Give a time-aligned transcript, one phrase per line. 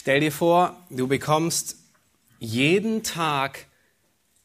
[0.00, 1.74] Stell dir vor, du bekommst
[2.38, 3.66] jeden Tag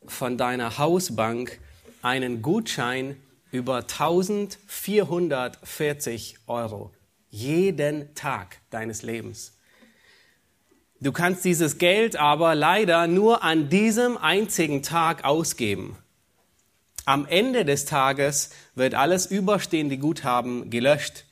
[0.03, 1.59] von deiner Hausbank
[2.01, 3.17] einen Gutschein
[3.51, 6.91] über 1440 Euro.
[7.29, 9.55] Jeden Tag deines Lebens.
[10.99, 15.95] Du kannst dieses Geld aber leider nur an diesem einzigen Tag ausgeben.
[17.05, 21.25] Am Ende des Tages wird alles überstehende Guthaben gelöscht.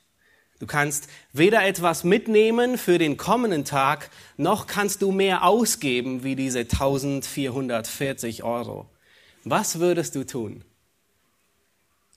[0.61, 6.35] Du kannst weder etwas mitnehmen für den kommenden Tag, noch kannst du mehr ausgeben wie
[6.35, 8.87] diese 1440 Euro.
[9.43, 10.63] Was würdest du tun?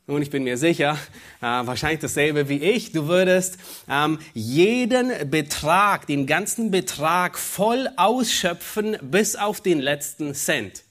[0.06, 0.98] Nun, ich bin mir sicher,
[1.40, 2.92] äh, wahrscheinlich dasselbe wie ich.
[2.92, 3.56] Du würdest
[3.88, 10.84] ähm, jeden Betrag, den ganzen Betrag voll ausschöpfen bis auf den letzten Cent.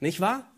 [0.00, 0.50] Nicht wahr?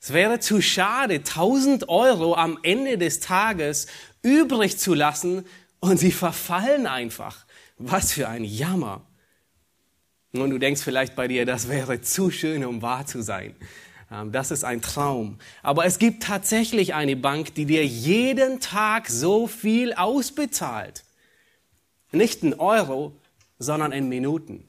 [0.00, 3.88] Es wäre zu schade, 1000 Euro am Ende des Tages
[4.28, 5.44] übrig zu lassen
[5.80, 7.46] und sie verfallen einfach.
[7.78, 9.02] Was für ein Jammer.
[10.32, 13.54] Und du denkst vielleicht bei dir, das wäre zu schön, um wahr zu sein.
[14.10, 15.38] Ähm, das ist ein Traum.
[15.62, 21.04] Aber es gibt tatsächlich eine Bank, die dir jeden Tag so viel ausbezahlt.
[22.10, 23.12] Nicht in Euro,
[23.58, 24.68] sondern in Minuten.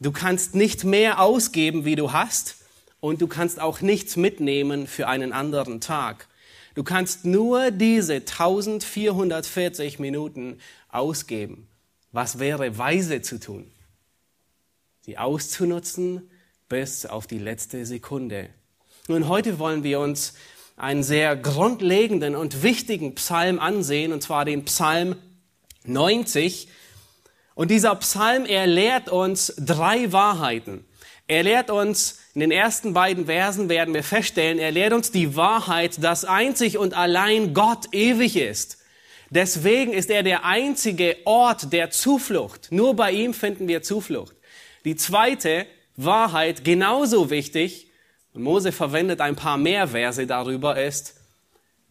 [0.00, 2.56] Du kannst nicht mehr ausgeben, wie du hast,
[3.04, 6.26] und du kannst auch nichts mitnehmen für einen anderen Tag.
[6.74, 10.58] Du kannst nur diese 1440 Minuten
[10.88, 11.68] ausgeben.
[12.10, 13.70] Was wäre weise zu tun?
[15.02, 16.30] Sie auszunutzen
[16.68, 18.48] bis auf die letzte Sekunde.
[19.06, 20.34] Nun, heute wollen wir uns
[20.76, 25.16] einen sehr grundlegenden und wichtigen Psalm ansehen, und zwar den Psalm
[25.84, 26.68] 90.
[27.54, 30.84] Und dieser Psalm, er lehrt uns drei Wahrheiten.
[31.26, 35.36] Er lehrt uns, in den ersten beiden Versen werden wir feststellen, er lehrt uns die
[35.36, 38.78] Wahrheit, dass einzig und allein Gott ewig ist.
[39.30, 42.72] Deswegen ist er der einzige Ort der Zuflucht.
[42.72, 44.34] Nur bei ihm finden wir Zuflucht.
[44.84, 47.88] Die zweite Wahrheit, genauso wichtig,
[48.32, 51.14] und Mose verwendet ein paar mehr Verse darüber, ist,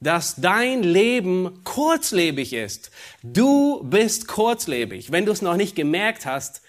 [0.01, 2.91] dass dein Leben kurzlebig ist.
[3.23, 5.13] Du bist kurzlebig.
[5.13, 6.61] Wenn du es noch nicht gemerkt hast,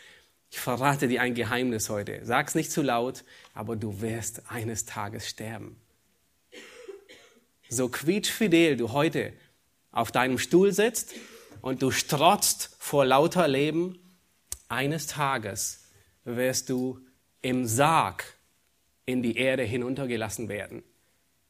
[0.53, 2.21] ich verrate dir ein Geheimnis heute.
[2.23, 5.81] Sag's nicht zu laut, aber du wirst eines Tages sterben.
[7.69, 9.32] So quietschfidel du heute
[9.91, 11.15] auf deinem Stuhl sitzt
[11.60, 13.98] und du strotzt vor lauter Leben,
[14.69, 15.84] eines Tages
[16.25, 17.00] wirst du
[17.42, 18.25] im Sarg
[19.06, 20.82] in die Erde hinuntergelassen werden.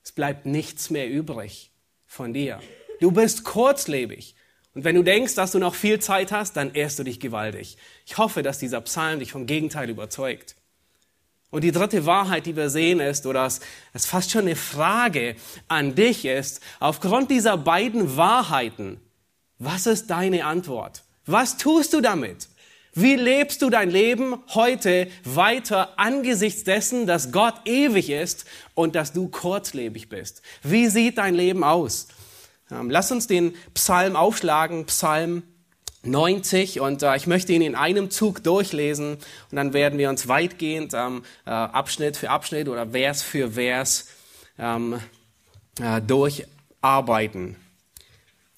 [0.02, 1.70] Es bleibt nichts mehr übrig
[2.06, 2.60] von dir.
[3.00, 4.34] Du bist kurzlebig.
[4.74, 7.76] Und wenn du denkst, dass du noch viel Zeit hast, dann ehrst du dich gewaltig.
[8.06, 10.56] Ich hoffe, dass dieser Psalm dich vom Gegenteil überzeugt.
[11.54, 13.60] Und die dritte Wahrheit, die wir sehen, ist, oder es
[13.92, 15.36] ist fast schon eine Frage
[15.68, 19.00] an dich ist, aufgrund dieser beiden Wahrheiten,
[19.60, 21.04] was ist deine Antwort?
[21.26, 22.48] Was tust du damit?
[22.92, 29.12] Wie lebst du dein Leben heute weiter angesichts dessen, dass Gott ewig ist und dass
[29.12, 30.42] du kurzlebig bist?
[30.64, 32.08] Wie sieht dein Leben aus?
[32.68, 35.44] Ähm, lass uns den Psalm aufschlagen, Psalm
[36.06, 39.18] 90 und äh, ich möchte ihn in einem Zug durchlesen
[39.50, 44.08] und dann werden wir uns weitgehend ähm, äh, Abschnitt für Abschnitt oder Vers für Vers
[44.58, 45.00] ähm,
[45.80, 47.56] äh, durcharbeiten.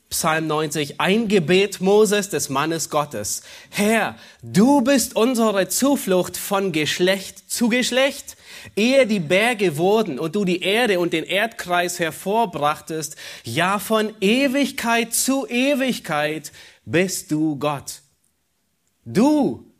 [0.09, 3.43] Psalm 90, ein Gebet Moses des Mannes Gottes.
[3.71, 8.37] Herr, du bist unsere Zuflucht von Geschlecht zu Geschlecht.
[8.77, 15.13] Ehe die Berge wurden und du die Erde und den Erdkreis hervorbrachtest, ja von Ewigkeit
[15.13, 16.53] zu Ewigkeit
[16.87, 18.01] bist du Gott.
[19.05, 19.71] Du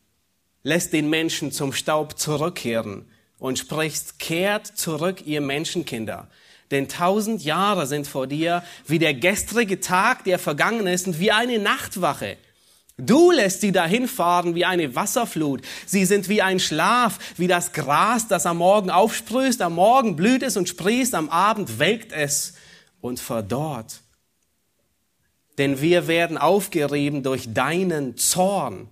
[0.63, 3.09] lässt den Menschen zum Staub zurückkehren
[3.39, 6.29] und sprichst, kehrt zurück, ihr Menschenkinder.
[6.73, 11.31] Denn tausend Jahre sind vor dir wie der gestrige Tag, der vergangen ist, und wie
[11.31, 12.37] eine Nachtwache.
[12.99, 15.63] Du lässt sie dahinfahren wie eine Wasserflut.
[15.87, 19.63] Sie sind wie ein Schlaf, wie das Gras, das am Morgen aufsprüßt.
[19.63, 22.55] Am Morgen blüht es und sprießt, am Abend welkt es
[23.01, 24.01] und verdorrt
[25.59, 28.89] denn wir werden aufgerieben durch deinen Zorn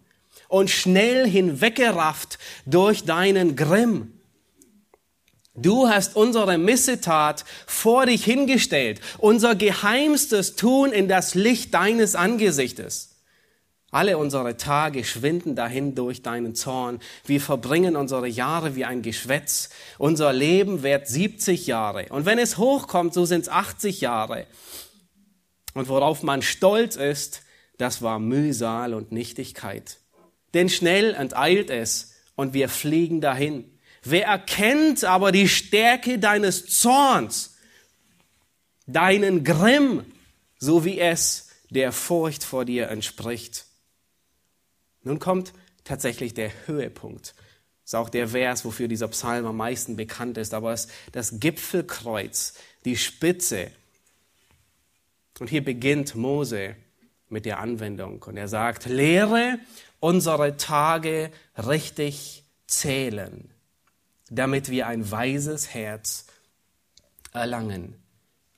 [0.48, 4.12] und schnell hinweggerafft durch deinen Grimm.
[5.56, 13.10] Du hast unsere Missetat vor dich hingestellt, unser geheimstes Tun in das Licht deines Angesichtes.
[13.92, 16.98] Alle unsere Tage schwinden dahin durch deinen Zorn.
[17.24, 19.68] Wir verbringen unsere Jahre wie ein Geschwätz.
[19.98, 22.06] Unser Leben währt 70 Jahre.
[22.10, 24.46] Und wenn es hochkommt, so sind es 80 Jahre.
[25.74, 27.42] Und worauf man stolz ist,
[27.76, 29.98] das war Mühsal und Nichtigkeit.
[30.54, 33.78] Denn schnell enteilt es und wir fliegen dahin.
[34.04, 37.56] Wer erkennt aber die Stärke deines Zorns,
[38.86, 40.04] deinen Grimm,
[40.58, 43.64] so wie es der Furcht vor dir entspricht?
[45.02, 45.52] Nun kommt
[45.84, 47.34] tatsächlich der Höhepunkt.
[47.82, 50.92] Das ist auch der Vers, wofür dieser Psalm am meisten bekannt ist, aber es ist
[51.12, 52.54] das Gipfelkreuz,
[52.84, 53.70] die Spitze.
[55.40, 56.76] Und hier beginnt Mose
[57.28, 59.58] mit der Anwendung und er sagt, lehre
[59.98, 63.50] unsere Tage richtig zählen,
[64.30, 66.26] damit wir ein weises Herz
[67.32, 67.96] erlangen.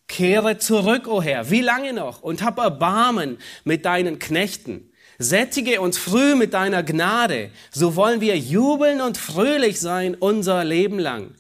[0.09, 2.23] Kehre zurück, o oh Herr, wie lange noch?
[2.23, 4.93] Und hab Erbarmen mit deinen Knechten.
[5.19, 10.99] Sättige uns früh mit deiner Gnade, so wollen wir jubeln und fröhlich sein unser Leben
[10.99, 11.35] lang.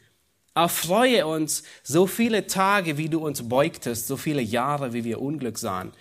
[0.56, 5.58] Erfreue uns so viele Tage, wie du uns beugtest, so viele Jahre, wie wir Unglück
[5.58, 5.92] sahen.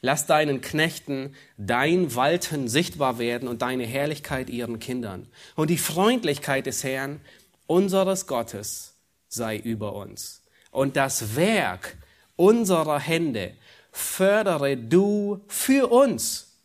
[0.00, 5.28] Lass deinen Knechten dein Walten sichtbar werden und deine Herrlichkeit ihren Kindern.
[5.54, 7.20] Und die Freundlichkeit des Herrn,
[7.66, 8.94] unseres Gottes,
[9.28, 10.42] sei über uns.
[10.70, 11.98] Und das Werk
[12.36, 13.52] unserer Hände
[13.92, 16.56] fördere du für uns.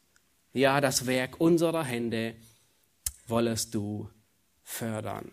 [0.53, 2.33] Ja, das Werk unserer Hände
[3.27, 4.09] wollest du
[4.63, 5.29] fördern.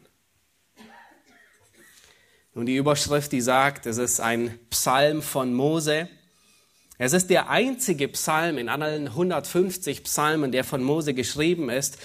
[2.57, 6.09] Nun die Überschrift, die sagt, es ist ein Psalm von Mose.
[6.99, 11.99] Es ist der einzige Psalm in allen 150 Psalmen, der von Mose geschrieben ist,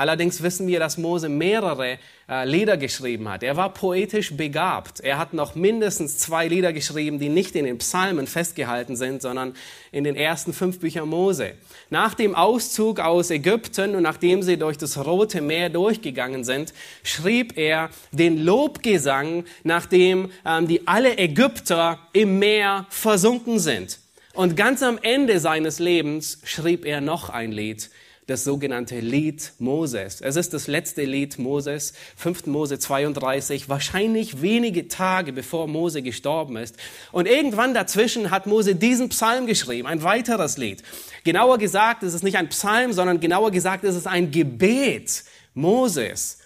[0.00, 3.42] Allerdings wissen wir, dass Mose mehrere äh, Lieder geschrieben hat.
[3.42, 5.00] Er war poetisch begabt.
[5.00, 9.52] Er hat noch mindestens zwei Lieder geschrieben, die nicht in den Psalmen festgehalten sind, sondern
[9.92, 11.52] in den ersten fünf Büchern Mose.
[11.90, 16.72] Nach dem Auszug aus Ägypten und nachdem sie durch das Rote Meer durchgegangen sind,
[17.02, 23.98] schrieb er den Lobgesang, nachdem ähm, die alle Ägypter im Meer versunken sind.
[24.32, 27.90] Und ganz am Ende seines Lebens schrieb er noch ein Lied,
[28.30, 30.20] das sogenannte Lied Moses.
[30.20, 32.46] Es ist das letzte Lied Moses, 5.
[32.46, 36.76] Mose 32, wahrscheinlich wenige Tage bevor Mose gestorben ist.
[37.12, 40.82] Und irgendwann dazwischen hat Mose diesen Psalm geschrieben, ein weiteres Lied.
[41.24, 45.24] Genauer gesagt, es ist nicht ein Psalm, sondern genauer gesagt, es ist ein Gebet
[45.54, 46.38] Moses.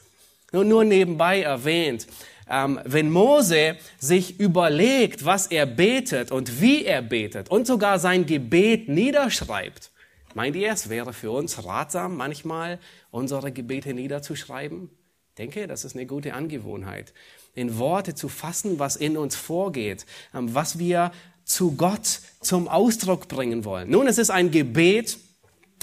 [0.53, 2.07] Nur, nur nebenbei erwähnt.
[2.49, 8.27] Ähm, wenn Mose sich überlegt, was er betet und wie er betet und sogar sein
[8.27, 9.91] Gebet niederschreibt,
[10.35, 12.81] Meint ihr, es wäre für uns ratsam, manchmal
[13.13, 14.91] unsere Gebete niederzuschreiben?
[15.31, 17.15] Ich denke, das ist eine gute Angewohnheit.
[17.55, 21.13] In Worte zu fassen, was in uns vorgeht, ähm, was wir
[21.45, 23.91] zu Gott zum Ausdruck bringen wollen.
[23.91, 25.19] Nun, es ist ein Gebet,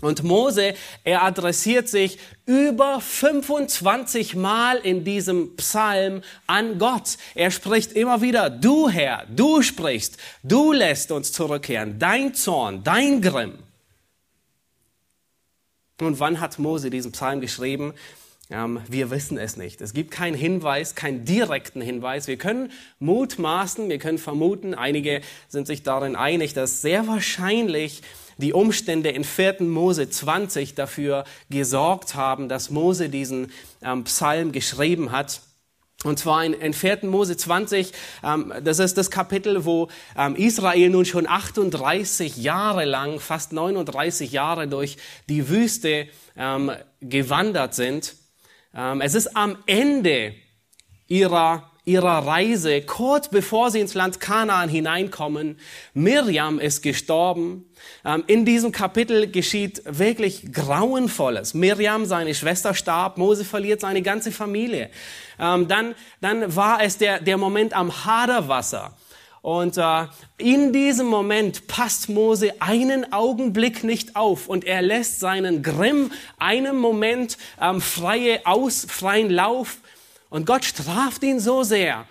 [0.01, 2.17] und Mose, er adressiert sich
[2.47, 7.17] über 25 Mal in diesem Psalm an Gott.
[7.35, 13.21] Er spricht immer wieder, du Herr, du sprichst, du lässt uns zurückkehren, dein Zorn, dein
[13.21, 13.59] Grimm.
[16.01, 17.93] Und wann hat Mose diesen Psalm geschrieben?
[18.49, 19.81] Ähm, wir wissen es nicht.
[19.81, 22.27] Es gibt keinen Hinweis, keinen direkten Hinweis.
[22.27, 28.01] Wir können mutmaßen, wir können vermuten, einige sind sich darin einig, dass sehr wahrscheinlich
[28.37, 29.61] die Umstände in 4.
[29.61, 33.51] Mose 20 dafür gesorgt haben, dass Mose diesen
[33.83, 35.41] ähm, Psalm geschrieben hat.
[36.03, 36.99] Und zwar in, in 4.
[37.03, 37.91] Mose 20,
[38.23, 44.31] ähm, das ist das Kapitel, wo ähm, Israel nun schon 38 Jahre lang, fast 39
[44.31, 44.97] Jahre durch
[45.29, 46.71] die Wüste ähm,
[47.01, 48.15] gewandert sind.
[48.75, 50.33] Ähm, es ist am Ende
[51.07, 55.59] ihrer ihrer Reise, kurz bevor sie ins Land Kanaan hineinkommen.
[55.93, 57.65] Miriam ist gestorben.
[58.05, 61.53] Ähm, in diesem Kapitel geschieht wirklich Grauenvolles.
[61.53, 63.17] Miriam, seine Schwester, starb.
[63.17, 64.89] Mose verliert seine ganze Familie.
[65.37, 68.95] Ähm, dann, dann war es der, der Moment am Haderwasser.
[69.41, 70.05] Und äh,
[70.37, 76.77] in diesem Moment passt Mose einen Augenblick nicht auf und er lässt seinen Grimm einen
[76.77, 79.79] Moment ähm, freie aus, freien Lauf
[80.31, 82.07] und Gott straft ihn so sehr,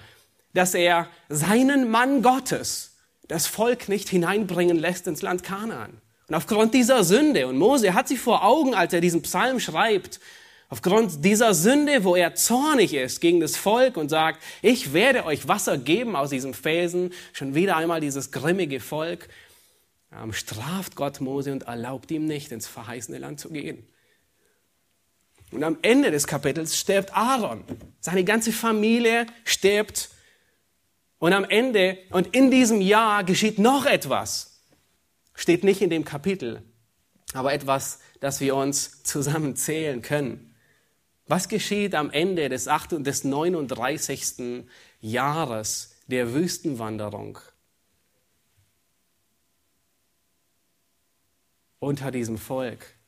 [0.53, 2.93] dass er seinen Mann Gottes,
[3.27, 6.01] das Volk nicht hineinbringen lässt ins Land Kanaan.
[6.29, 10.21] Und aufgrund dieser Sünde, und Mose hat sie vor Augen, als er diesen Psalm schreibt,
[10.69, 15.49] aufgrund dieser Sünde, wo er zornig ist gegen das Volk und sagt, ich werde euch
[15.49, 19.29] Wasser geben aus diesem Felsen, schon wieder einmal dieses grimmige Volk,
[20.13, 23.87] ähm, straft Gott Mose und erlaubt ihm nicht, ins verheißene Land zu gehen.
[25.51, 27.65] Und am Ende des Kapitels stirbt Aaron.
[28.01, 30.11] Seine ganze Familie stirbt.
[31.19, 34.63] Und am Ende und in diesem Jahr geschieht noch etwas.
[35.35, 36.63] Steht nicht in dem Kapitel,
[37.33, 40.55] aber etwas, das wir uns zusammen zählen können.
[41.27, 42.95] Was geschieht am Ende des, 8.
[42.95, 44.65] und des 39.
[45.01, 47.39] Jahres der Wüstenwanderung?
[51.79, 53.00] Unter diesem Volk.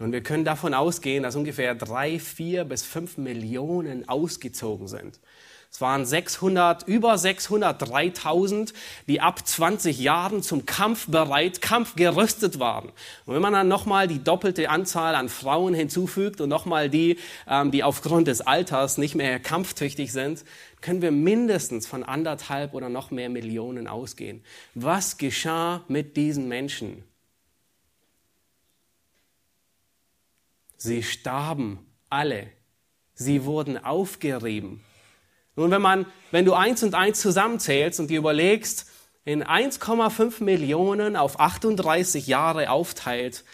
[0.00, 5.20] Und wir können davon ausgehen, dass ungefähr drei, vier bis fünf Millionen ausgezogen sind.
[5.70, 8.72] Es waren 600, über 600, 3000,
[9.06, 12.88] die ab 20 Jahren zum Kampf bereit, kampfgerüstet waren.
[13.24, 17.70] Und wenn man dann nochmal die doppelte Anzahl an Frauen hinzufügt und nochmal die, ähm,
[17.70, 20.44] die aufgrund des Alters nicht mehr kampftüchtig sind,
[20.80, 24.42] können wir mindestens von anderthalb oder noch mehr Millionen ausgehen.
[24.74, 27.04] Was geschah mit diesen Menschen?
[30.82, 32.48] Sie starben alle.
[33.12, 34.82] Sie wurden aufgerieben.
[35.54, 38.86] Nun, wenn man, wenn du eins und eins zusammenzählst und dir überlegst,
[39.26, 43.44] in 1,5 Millionen auf 38 Jahre aufteilt,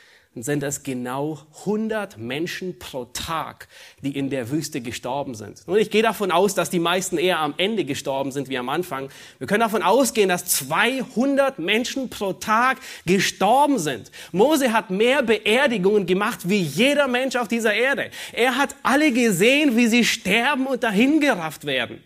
[0.43, 3.69] sind es genau 100 Menschen pro Tag,
[4.03, 5.63] die in der Wüste gestorben sind.
[5.67, 8.69] Und ich gehe davon aus, dass die meisten eher am Ende gestorben sind wie am
[8.69, 9.09] Anfang.
[9.39, 14.11] Wir können davon ausgehen, dass 200 Menschen pro Tag gestorben sind.
[14.33, 18.11] Mose hat mehr Beerdigungen gemacht wie jeder Mensch auf dieser Erde.
[18.33, 22.03] Er hat alle gesehen, wie sie sterben und dahingerafft werden.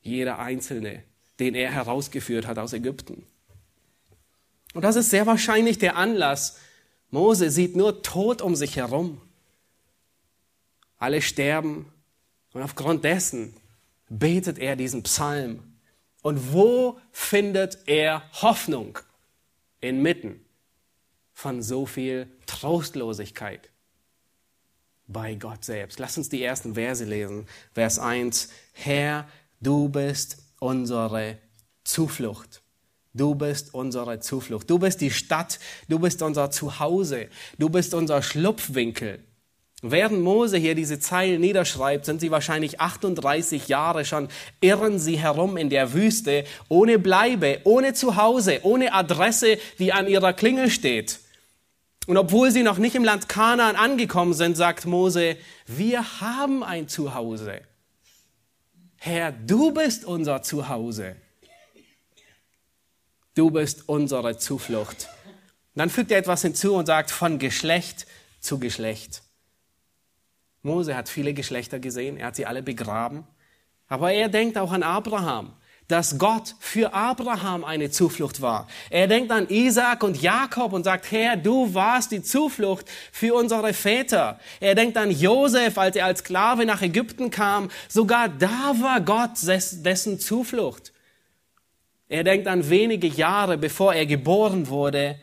[0.00, 1.04] Jeder Einzelne,
[1.38, 3.24] den er herausgeführt hat aus Ägypten.
[4.74, 6.58] Und das ist sehr wahrscheinlich der Anlass.
[7.10, 9.20] Mose sieht nur Tod um sich herum.
[10.98, 11.92] Alle sterben
[12.52, 13.54] und aufgrund dessen
[14.08, 15.62] betet er diesen Psalm.
[16.22, 18.98] Und wo findet er Hoffnung?
[19.80, 20.44] Inmitten
[21.32, 23.68] von so viel Trostlosigkeit
[25.08, 25.98] bei Gott selbst.
[25.98, 27.46] Lass uns die ersten Verse lesen.
[27.72, 28.48] Vers 1.
[28.72, 29.28] Herr,
[29.60, 31.38] du bist unsere
[31.84, 32.61] Zuflucht.
[33.14, 34.70] Du bist unsere Zuflucht.
[34.70, 35.58] Du bist die Stadt.
[35.88, 37.28] Du bist unser Zuhause.
[37.58, 39.22] Du bist unser Schlupfwinkel.
[39.84, 44.28] Während Mose hier diese Zeilen niederschreibt, sind sie wahrscheinlich 38 Jahre schon,
[44.60, 50.32] irren sie herum in der Wüste, ohne Bleibe, ohne Zuhause, ohne Adresse, die an ihrer
[50.32, 51.18] Klingel steht.
[52.06, 56.86] Und obwohl sie noch nicht im Land Kanaan angekommen sind, sagt Mose, wir haben ein
[56.86, 57.60] Zuhause.
[58.96, 61.16] Herr, du bist unser Zuhause.
[63.34, 65.08] Du bist unsere Zuflucht.
[65.74, 68.06] dann fügt er etwas hinzu und sagt, von Geschlecht
[68.40, 69.22] zu Geschlecht.
[70.62, 73.26] Mose hat viele Geschlechter gesehen, er hat sie alle begraben.
[73.88, 75.54] Aber er denkt auch an Abraham,
[75.88, 78.68] dass Gott für Abraham eine Zuflucht war.
[78.90, 83.72] Er denkt an Isaac und Jakob und sagt, Herr, du warst die Zuflucht für unsere
[83.72, 84.38] Väter.
[84.60, 87.70] Er denkt an Josef, als er als Sklave nach Ägypten kam.
[87.88, 90.91] Sogar da war Gott dessen Zuflucht.
[92.12, 95.18] Er denkt an wenige Jahre, bevor er geboren wurde,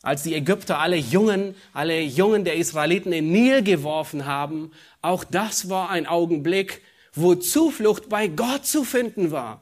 [0.00, 4.70] als die Ägypter alle Jungen, alle Jungen der Israeliten in Nil geworfen haben.
[5.02, 6.80] Auch das war ein Augenblick,
[7.12, 9.60] wo Zuflucht bei Gott zu finden war.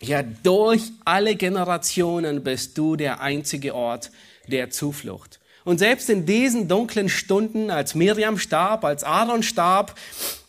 [0.00, 4.12] Ja, durch alle Generationen bist du der einzige Ort
[4.46, 5.40] der Zuflucht.
[5.64, 9.96] Und selbst in diesen dunklen Stunden, als Miriam starb, als Aaron starb,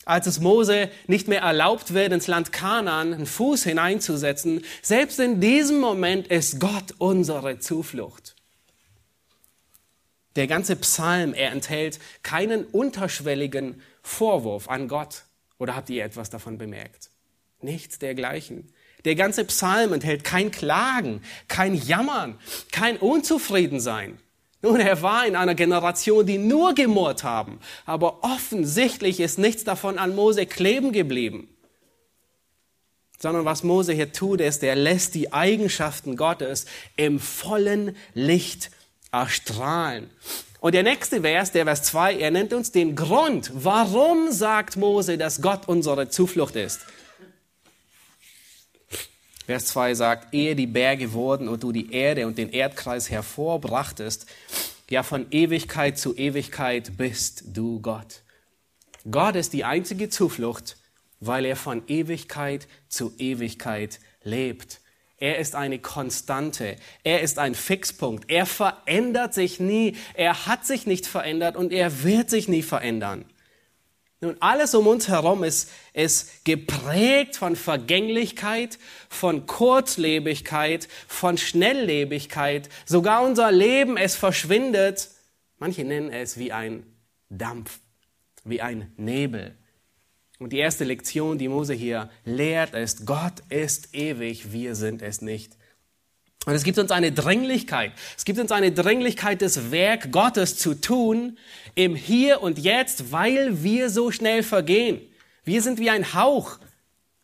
[0.05, 5.41] als es Mose nicht mehr erlaubt wird, ins Land Kanaan einen Fuß hineinzusetzen, selbst in
[5.41, 8.35] diesem Moment ist Gott unsere Zuflucht.
[10.35, 15.23] Der ganze Psalm, er enthält keinen unterschwelligen Vorwurf an Gott.
[15.59, 17.09] Oder habt ihr etwas davon bemerkt?
[17.61, 18.73] Nichts dergleichen.
[19.05, 22.39] Der ganze Psalm enthält kein Klagen, kein Jammern,
[22.71, 24.17] kein Unzufriedensein.
[24.63, 29.99] Nun, er war in einer Generation, die nur gemurrt haben, aber offensichtlich ist nichts davon
[29.99, 31.49] an Mose kleben geblieben.
[33.19, 36.65] Sondern was Mose hier tut, ist, er lässt die Eigenschaften Gottes
[36.95, 38.71] im vollen Licht
[39.11, 40.09] erstrahlen.
[40.61, 43.51] Und der nächste Vers, der Vers 2, er nennt uns den Grund.
[43.53, 46.79] Warum sagt Mose, dass Gott unsere Zuflucht ist?
[49.45, 54.25] Vers 2 sagt, ehe die Berge wurden und du die Erde und den Erdkreis hervorbrachtest,
[54.89, 58.21] ja von Ewigkeit zu Ewigkeit bist du Gott.
[59.09, 60.77] Gott ist die einzige Zuflucht,
[61.19, 64.79] weil er von Ewigkeit zu Ewigkeit lebt.
[65.17, 66.75] Er ist eine Konstante.
[67.03, 68.29] Er ist ein Fixpunkt.
[68.29, 69.95] Er verändert sich nie.
[70.15, 73.25] Er hat sich nicht verändert und er wird sich nie verändern.
[74.23, 82.69] Nun, alles um uns herum ist, ist geprägt von Vergänglichkeit, von Kurzlebigkeit, von Schnelllebigkeit.
[82.85, 85.09] Sogar unser Leben, es verschwindet.
[85.59, 86.85] Manche nennen es wie ein
[87.29, 87.79] Dampf,
[88.45, 89.57] wie ein Nebel.
[90.39, 95.21] Und die erste Lektion, die Mose hier lehrt, ist, Gott ist ewig, wir sind es
[95.21, 95.57] nicht.
[96.45, 97.93] Und es gibt uns eine Dringlichkeit.
[98.17, 101.37] Es gibt uns eine Dringlichkeit, das Werk Gottes zu tun
[101.75, 105.01] im Hier und Jetzt, weil wir so schnell vergehen.
[105.45, 106.59] Wir sind wie ein Hauch.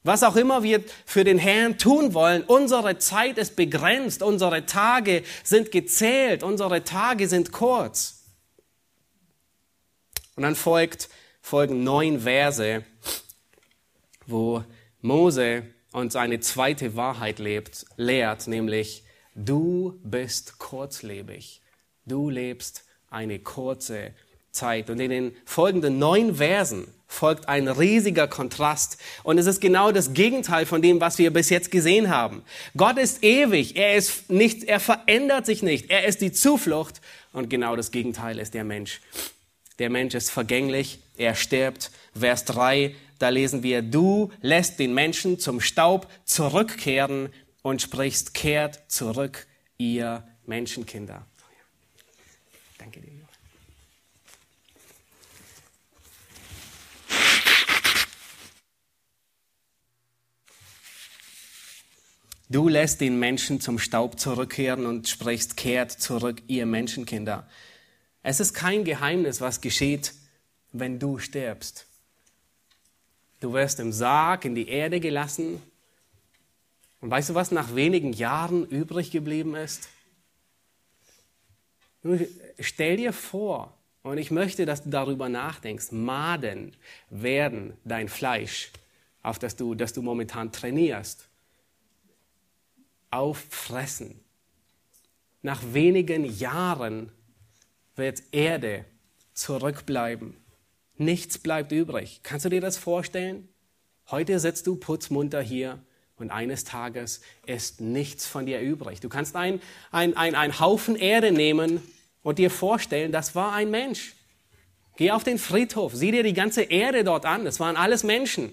[0.04, 5.24] Was auch immer wir für den Herrn tun wollen, unsere Zeit ist begrenzt, unsere Tage
[5.44, 8.24] sind gezählt, unsere Tage sind kurz.
[10.38, 11.10] Und dann folgt
[11.42, 12.86] folgen neun Verse,
[14.26, 14.64] wo
[15.02, 19.04] Mose uns eine zweite Wahrheit lebt, lehrt, nämlich
[19.46, 21.62] du bist kurzlebig.
[22.06, 24.14] Du lebst eine kurze
[24.52, 24.90] Zeit.
[24.90, 28.98] Und in den folgenden neun Versen folgt ein riesiger Kontrast.
[29.24, 32.44] Und es ist genau das Gegenteil von dem, was wir bis jetzt gesehen haben.
[32.78, 33.76] Gott ist ewig.
[33.76, 35.90] Er ist nicht, er verändert sich nicht.
[35.90, 37.02] Er ist die Zuflucht.
[37.34, 39.02] Und genau das Gegenteil ist der Mensch.
[39.80, 41.00] Der Mensch ist vergänglich.
[41.18, 41.92] Er stirbt.
[42.18, 47.30] Vers 3, da lesen wir, du lässt den Menschen zum Staub zurückkehren
[47.62, 49.48] und sprichst, kehrt zurück,
[49.78, 51.26] ihr Menschenkinder.
[52.78, 53.10] Danke dir.
[62.52, 67.48] Du lässt den Menschen zum Staub zurückkehren und sprichst, kehrt zurück, ihr Menschenkinder.
[68.24, 70.16] Es ist kein Geheimnis, was geschieht,
[70.72, 71.86] wenn du stirbst.
[73.40, 75.62] Du wirst im Sarg in die Erde gelassen.
[77.02, 79.90] Und weißt du, was nach wenigen Jahren übrig geblieben ist?
[82.04, 82.26] Nun,
[82.60, 86.76] stell dir vor, und ich möchte, dass du darüber nachdenkst, Maden
[87.10, 88.72] werden dein Fleisch,
[89.22, 91.30] auf das du, das du momentan trainierst
[93.12, 94.20] auffressen.
[95.42, 97.12] Nach wenigen Jahren
[97.96, 98.86] wird Erde
[99.34, 100.38] zurückbleiben.
[100.98, 102.22] Nichts bleibt übrig.
[102.24, 103.48] Kannst du dir das vorstellen?
[104.12, 105.80] Heute sitzt du putzmunter hier
[106.20, 109.00] und eines Tages ist nichts von dir übrig.
[109.00, 109.62] Du kannst einen
[109.92, 111.82] ein, ein Haufen Erde nehmen
[112.24, 114.14] und dir vorstellen, das war ein Mensch.
[114.98, 117.46] Geh auf den Friedhof, sieh dir die ganze Erde dort an.
[117.46, 118.52] Das waren alles Menschen.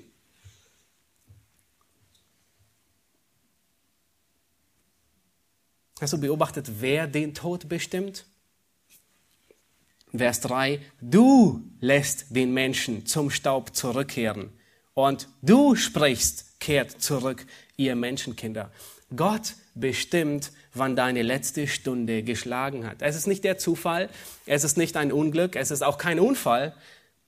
[6.00, 8.26] Hast du beobachtet, wer den Tod bestimmt?
[10.14, 14.55] Vers 3, du lässt den Menschen zum Staub zurückkehren
[14.96, 18.72] und du sprichst, kehrt zurück, ihr Menschenkinder.
[19.14, 23.02] Gott bestimmt, wann deine letzte Stunde geschlagen hat.
[23.02, 24.08] Es ist nicht der Zufall,
[24.46, 26.75] es ist nicht ein Unglück, es ist auch kein Unfall,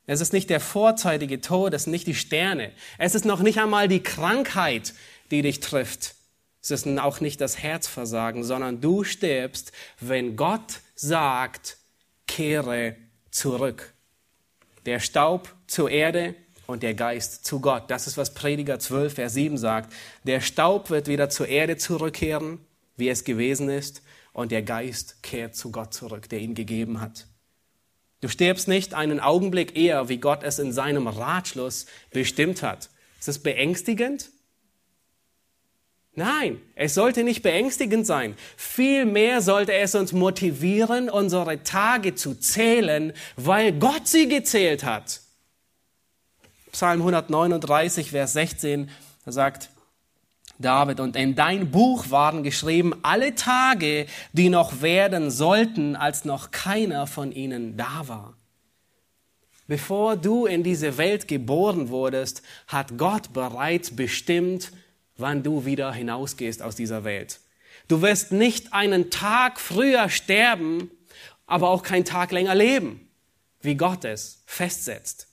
[0.06, 3.60] es ist nicht der vorzeitige Tod, es sind nicht die Sterne, es ist noch nicht
[3.60, 4.94] einmal die Krankheit,
[5.30, 6.14] die dich trifft.
[6.62, 11.76] Es ist auch nicht das Herzversagen, sondern du stirbst, wenn Gott sagt,
[12.26, 12.96] kehre
[13.30, 13.92] zurück.
[14.86, 16.34] Der Staub zur Erde
[16.68, 17.84] und der Geist zu Gott.
[17.90, 19.90] Das ist, was Prediger 12, Vers 7 sagt.
[20.24, 22.60] Der Staub wird wieder zur Erde zurückkehren,
[22.96, 24.02] wie es gewesen ist,
[24.34, 27.26] und der Geist kehrt zu Gott zurück, der ihn gegeben hat.
[28.20, 32.90] Du stirbst nicht einen Augenblick eher, wie Gott es in seinem Ratschluss bestimmt hat.
[33.18, 34.28] Ist es beängstigend?
[36.14, 38.34] Nein, es sollte nicht beängstigend sein.
[38.58, 45.22] Vielmehr sollte es uns motivieren, unsere Tage zu zählen, weil Gott sie gezählt hat.
[46.72, 48.90] Psalm 139, Vers 16
[49.26, 49.70] sagt
[50.58, 56.50] David, und in dein Buch waren geschrieben alle Tage, die noch werden sollten, als noch
[56.50, 58.34] keiner von ihnen da war.
[59.68, 64.72] Bevor du in diese Welt geboren wurdest, hat Gott bereits bestimmt,
[65.16, 67.40] wann du wieder hinausgehst aus dieser Welt.
[67.86, 70.90] Du wirst nicht einen Tag früher sterben,
[71.46, 73.08] aber auch keinen Tag länger leben,
[73.60, 75.27] wie Gott es festsetzt.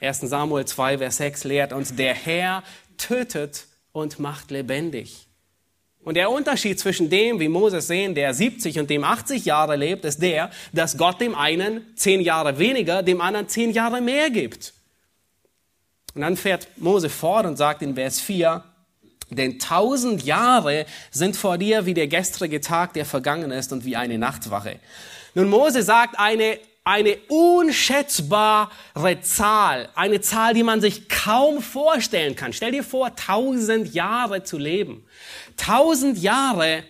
[0.00, 2.62] 1 Samuel 2, Vers 6 lehrt uns, der Herr
[2.98, 5.26] tötet und macht lebendig.
[6.06, 10.04] Und der Unterschied zwischen dem, wie Moses sehen, der 70 und dem 80 Jahre lebt,
[10.04, 14.72] ist der, dass Gott dem einen zehn Jahre weniger, dem anderen zehn Jahre mehr gibt.
[16.14, 18.62] Und dann fährt Mose fort und sagt in Vers 4,
[19.30, 23.96] denn tausend Jahre sind vor dir wie der gestrige Tag, der vergangen ist und wie
[23.96, 24.78] eine Nachtwache.
[25.34, 28.70] Nun, Mose sagt eine, eine unschätzbare
[29.20, 32.52] Zahl, eine Zahl, die man sich kaum vorstellen kann.
[32.52, 35.04] Stell dir vor, tausend Jahre zu leben.
[35.56, 36.84] Tausend Jahre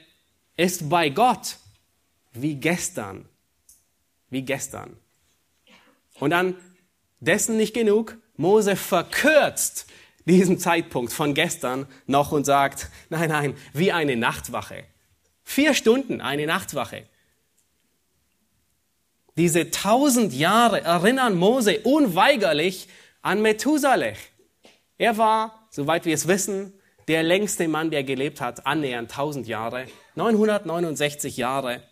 [0.59, 1.57] ist bei Gott
[2.35, 3.27] wie gestern.
[4.29, 4.99] Wie gestern.
[6.21, 6.57] Und dann
[7.21, 8.19] dessen nicht genug.
[8.37, 9.87] Mose verkürzt
[10.27, 14.85] diesen Zeitpunkt von gestern noch und sagt, nein, nein, wie eine Nachtwache.
[15.43, 17.07] Vier Stunden eine Nachtwache.
[19.37, 22.89] Diese tausend Jahre erinnern Mose unweigerlich
[23.23, 24.19] an Methusalech.
[24.99, 26.73] Er war, soweit wir es wissen,
[27.09, 31.83] der längste Mann, der gelebt hat, annähernd tausend Jahre, 969 Jahre.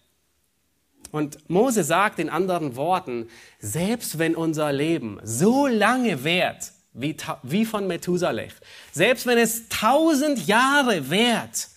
[1.13, 3.29] Und Mose sagt in anderen Worten,
[3.61, 8.53] selbst wenn unser Leben so lange währt, wie, wie von Methusalech.
[8.93, 11.69] Selbst wenn es tausend Jahre währt,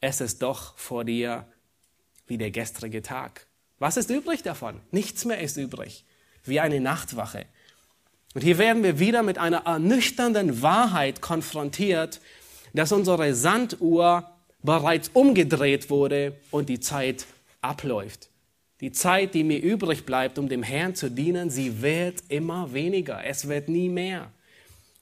[0.00, 1.46] es ist doch vor dir
[2.26, 3.45] wie der gestrige Tag.
[3.78, 4.80] Was ist übrig davon?
[4.90, 6.04] Nichts mehr ist übrig,
[6.44, 7.46] wie eine Nachtwache.
[8.34, 12.20] Und hier werden wir wieder mit einer ernüchternden Wahrheit konfrontiert,
[12.74, 14.30] dass unsere Sanduhr
[14.62, 17.26] bereits umgedreht wurde und die Zeit
[17.60, 18.28] abläuft.
[18.80, 23.24] Die Zeit, die mir übrig bleibt, um dem Herrn zu dienen, sie wird immer weniger.
[23.24, 24.30] Es wird nie mehr.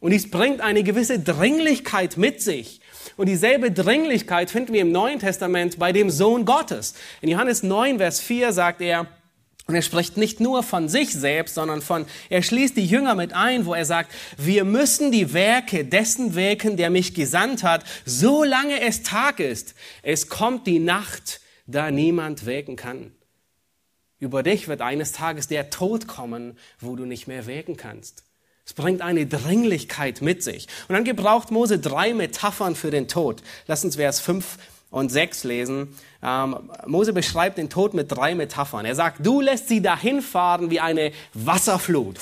[0.04, 2.82] Und dies bringt eine gewisse Dringlichkeit mit sich.
[3.16, 6.92] Und dieselbe Dringlichkeit finden wir im Neuen Testament bei dem Sohn Gottes.
[7.22, 9.06] In Johannes 9, Vers 4 sagt er,
[9.66, 13.32] und er spricht nicht nur von sich selbst, sondern von, er schließt die Jünger mit
[13.32, 18.82] ein, wo er sagt, wir müssen die Werke dessen wirken, der mich gesandt hat, solange
[18.82, 19.74] es Tag ist.
[20.02, 23.12] Es kommt die Nacht, da niemand wirken kann.
[24.18, 28.24] Über dich wird eines Tages der Tod kommen, wo du nicht mehr wirken kannst.
[28.66, 30.66] Es bringt eine Dringlichkeit mit sich.
[30.88, 33.42] Und dann gebraucht Mose drei Metaphern für den Tod.
[33.66, 34.58] Lass uns Vers 5
[34.90, 35.98] und 6 lesen.
[36.22, 38.86] Ähm, Mose beschreibt den Tod mit drei Metaphern.
[38.86, 42.16] Er sagt, du lässt sie dahin fahren wie eine Wasserflut.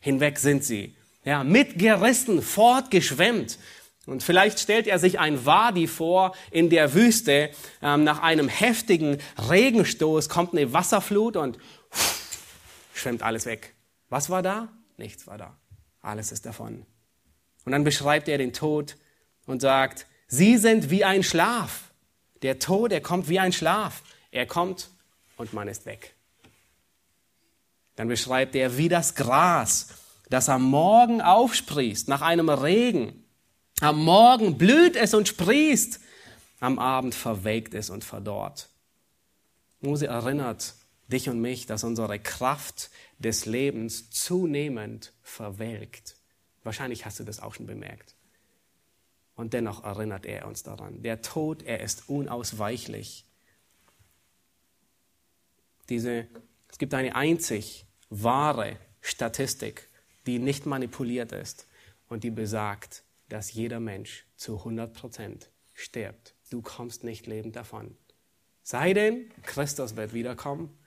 [0.00, 0.94] Hinweg sind sie.
[1.24, 3.58] Ja, mitgerissen, fortgeschwemmt.
[4.06, 7.50] Und vielleicht stellt er sich ein Wadi vor in der Wüste.
[7.82, 9.18] Ähm, nach einem heftigen
[9.50, 11.58] Regenstoß kommt eine Wasserflut und
[12.94, 13.74] schwemmt alles weg.
[14.10, 14.68] Was war da?
[14.96, 15.56] Nichts war da.
[16.00, 16.86] Alles ist davon.
[17.64, 18.96] Und dann beschreibt er den Tod
[19.46, 21.92] und sagt, sie sind wie ein Schlaf.
[22.42, 24.02] Der Tod, er kommt wie ein Schlaf.
[24.30, 24.90] Er kommt
[25.36, 26.14] und man ist weg.
[27.96, 29.88] Dann beschreibt er wie das Gras,
[30.28, 33.24] das am Morgen aufsprießt nach einem Regen.
[33.80, 36.00] Am Morgen blüht es und sprießt,
[36.60, 38.68] am Abend verwelkt es und verdorrt.
[39.80, 40.74] Mose erinnert
[41.08, 46.16] dich und mich, dass unsere Kraft des Lebens zunehmend verwelkt.
[46.62, 48.14] Wahrscheinlich hast du das auch schon bemerkt.
[49.34, 51.02] Und dennoch erinnert er uns daran.
[51.02, 53.26] Der Tod, er ist unausweichlich.
[55.88, 56.26] Diese,
[56.68, 59.88] es gibt eine einzig wahre Statistik,
[60.26, 61.66] die nicht manipuliert ist
[62.08, 66.34] und die besagt, dass jeder Mensch zu 100 Prozent stirbt.
[66.50, 67.96] Du kommst nicht lebend davon.
[68.62, 70.78] Sei denn, Christus wird wiederkommen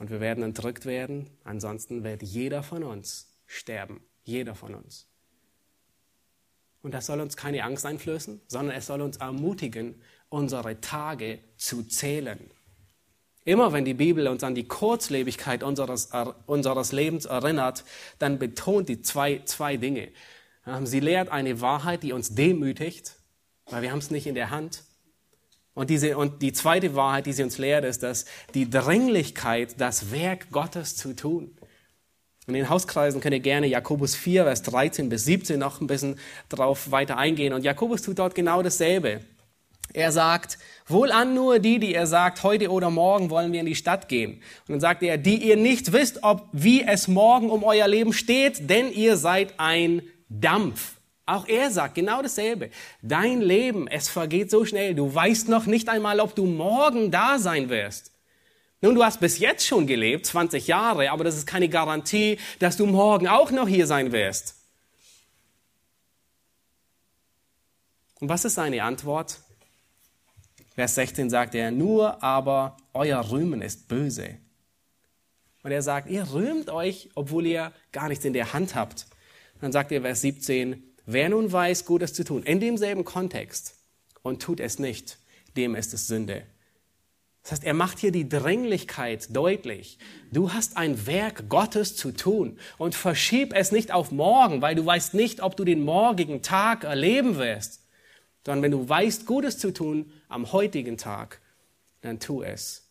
[0.00, 1.30] und wir werden entrückt werden.
[1.44, 4.02] Ansonsten wird jeder von uns sterben.
[4.24, 5.06] Jeder von uns.
[6.82, 11.82] Und das soll uns keine Angst einflößen, sondern es soll uns ermutigen, unsere Tage zu
[11.82, 12.50] zählen.
[13.44, 16.10] Immer wenn die Bibel uns an die Kurzlebigkeit unseres,
[16.46, 17.84] unseres Lebens erinnert,
[18.18, 20.08] dann betont die zwei, zwei Dinge.
[20.84, 23.16] Sie lehrt eine Wahrheit, die uns demütigt,
[23.66, 24.84] weil wir haben es nicht in der Hand.
[25.80, 30.10] Und, diese, und die zweite Wahrheit, die sie uns lehrt, ist, dass die Dringlichkeit, das
[30.12, 31.56] Werk Gottes zu tun.
[32.46, 36.18] In den Hauskreisen könnt ihr gerne Jakobus 4, Vers 13 bis 17 noch ein bisschen
[36.50, 37.54] drauf weiter eingehen.
[37.54, 39.22] Und Jakobus tut dort genau dasselbe.
[39.94, 43.74] Er sagt, wohlan nur die, die er sagt, heute oder morgen wollen wir in die
[43.74, 44.34] Stadt gehen.
[44.68, 48.12] Und dann sagt er, die ihr nicht wisst, ob, wie es morgen um euer Leben
[48.12, 50.99] steht, denn ihr seid ein Dampf.
[51.30, 52.70] Auch er sagt genau dasselbe.
[53.02, 54.96] Dein Leben, es vergeht so schnell.
[54.96, 58.10] Du weißt noch nicht einmal, ob du morgen da sein wirst.
[58.80, 62.76] Nun, du hast bis jetzt schon gelebt, 20 Jahre, aber das ist keine Garantie, dass
[62.76, 64.56] du morgen auch noch hier sein wirst.
[68.18, 69.38] Und was ist seine Antwort?
[70.74, 74.36] Vers 16 sagt er, nur aber euer Rühmen ist böse.
[75.62, 79.06] Und er sagt, ihr rühmt euch, obwohl ihr gar nichts in der Hand habt.
[79.60, 83.76] Dann sagt er Vers 17, wer nun weiß, Gutes zu tun, in demselben Kontext
[84.22, 85.18] und tut es nicht,
[85.56, 86.44] dem ist es Sünde.
[87.42, 89.98] Das heißt, er macht hier die Dringlichkeit deutlich.
[90.30, 94.84] Du hast ein Werk Gottes zu tun und verschieb es nicht auf morgen, weil du
[94.84, 97.80] weißt nicht, ob du den morgigen Tag erleben wirst.
[98.44, 101.40] Sondern wenn du weißt, Gutes zu tun am heutigen Tag,
[102.02, 102.86] dann tu es.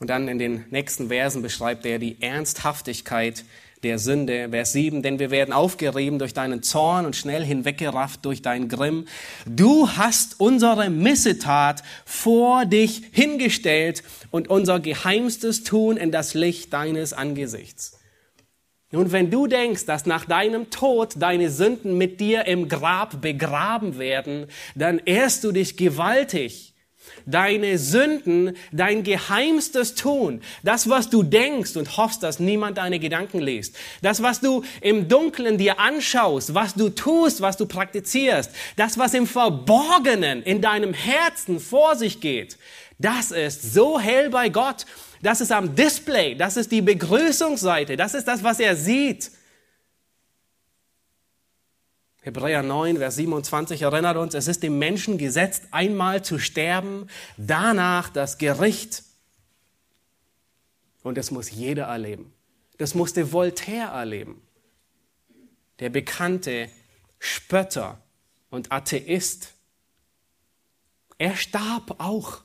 [0.00, 3.44] Und dann in den nächsten Versen beschreibt er die Ernsthaftigkeit
[3.82, 4.48] der Sünde.
[4.50, 9.06] Vers 7, denn wir werden aufgerieben durch deinen Zorn und schnell hinweggerafft durch deinen Grimm.
[9.46, 17.12] Du hast unsere Missetat vor dich hingestellt und unser geheimstes Tun in das Licht deines
[17.12, 17.98] Angesichts.
[18.90, 23.98] Nun, wenn du denkst, dass nach deinem Tod deine Sünden mit dir im Grab begraben
[23.98, 26.67] werden, dann ehrst du dich gewaltig
[27.30, 33.40] deine Sünden, dein geheimstes Tun, das, was du denkst und hoffst, dass niemand deine Gedanken
[33.40, 38.98] liest, das, was du im Dunkeln dir anschaust, was du tust, was du praktizierst, das,
[38.98, 42.56] was im Verborgenen in deinem Herzen vor sich geht,
[42.98, 44.84] das ist so hell bei Gott.
[45.22, 49.32] Das ist am Display, das ist die Begrüßungsseite, das ist das, was er sieht.
[52.20, 58.10] Hebräer 9, Vers 27 erinnert uns, es ist dem Menschen gesetzt, einmal zu sterben, danach
[58.10, 59.04] das Gericht.
[61.02, 62.32] Und das muss jeder erleben.
[62.76, 64.42] Das musste Voltaire erleben.
[65.78, 66.68] Der bekannte
[67.18, 68.00] Spötter
[68.50, 69.54] und Atheist.
[71.18, 72.42] Er starb auch.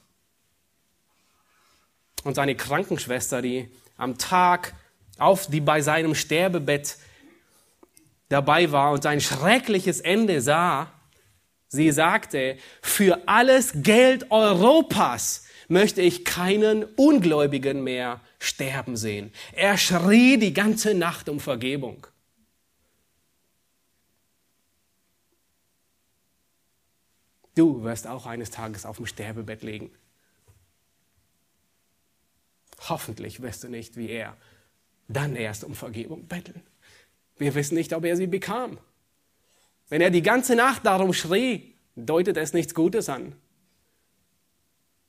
[2.23, 4.75] Und seine Krankenschwester, die am Tag
[5.17, 6.97] auf, die bei seinem Sterbebett
[8.33, 10.91] dabei war und sein schreckliches Ende sah,
[11.67, 19.31] sie sagte, für alles Geld Europas möchte ich keinen Ungläubigen mehr sterben sehen.
[19.53, 22.07] Er schrie die ganze Nacht um Vergebung.
[27.55, 29.91] Du wirst auch eines Tages auf dem Sterbebett liegen.
[32.89, 34.35] Hoffentlich wirst du nicht wie er
[35.07, 36.63] dann erst um Vergebung betteln.
[37.43, 38.79] Wir wissen nicht, ob er sie bekam.
[39.89, 43.35] Wenn er die ganze Nacht darum schrie, deutet es nichts Gutes an.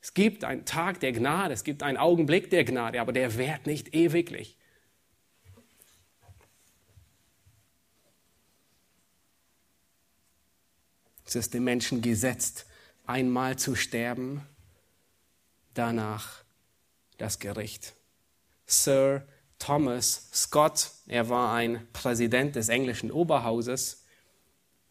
[0.00, 3.66] Es gibt einen Tag der Gnade, es gibt einen Augenblick der Gnade, aber der währt
[3.66, 4.58] nicht ewiglich.
[11.24, 12.66] Es ist dem Menschen gesetzt,
[13.06, 14.44] einmal zu sterben,
[15.72, 16.42] danach
[17.16, 17.94] das Gericht.
[18.66, 19.24] Sir
[19.58, 24.04] Thomas Scott, er war ein Präsident des englischen Oberhauses,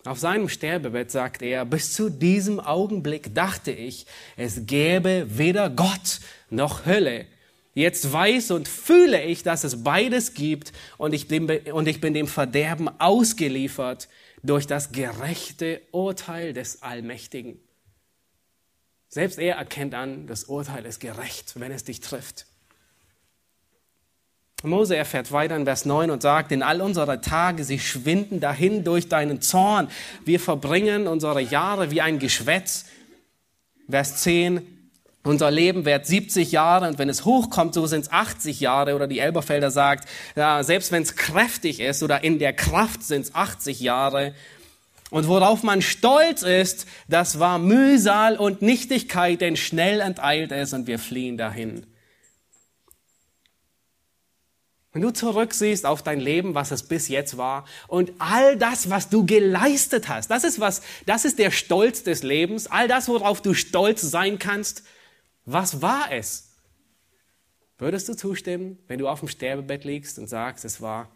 [0.06, 6.19] auf seinem Sterbebett sagt er, bis zu diesem Augenblick dachte ich, es gäbe weder Gott
[6.49, 7.26] noch Hölle.
[7.73, 12.13] Jetzt weiß und fühle ich, dass es beides gibt und ich bin, und ich bin
[12.13, 14.10] dem Verderben ausgeliefert
[14.43, 17.60] durch das gerechte Urteil des Allmächtigen.
[19.08, 22.45] Selbst er erkennt an, das Urteil ist gerecht, wenn es dich trifft.
[24.63, 28.84] Mose erfährt weiter in Vers 9 und sagt, in all unsere Tage, sie schwinden dahin
[28.84, 29.89] durch deinen Zorn.
[30.23, 32.86] Wir verbringen unsere Jahre wie ein Geschwätz.
[33.89, 34.62] Vers 10,
[35.23, 38.95] unser Leben währt 70 Jahre und wenn es hochkommt, so sind es 80 Jahre.
[38.95, 43.21] Oder die Elberfelder sagt, ja, selbst wenn es kräftig ist oder in der Kraft sind
[43.21, 44.34] es 80 Jahre.
[45.10, 50.88] Und worauf man stolz ist, das war Mühsal und Nichtigkeit, denn schnell enteilt es und
[50.88, 51.86] wir fliehen dahin.
[54.93, 59.10] Wenn du zurücksiehst auf dein Leben, was es bis jetzt war und all das, was
[59.10, 63.41] du geleistet hast, das ist was, das ist der Stolz des Lebens, all das, worauf
[63.41, 64.84] du stolz sein kannst,
[65.45, 66.51] was war es?
[67.79, 71.12] Würdest du zustimmen, wenn du auf dem Sterbebett liegst und sagst, es war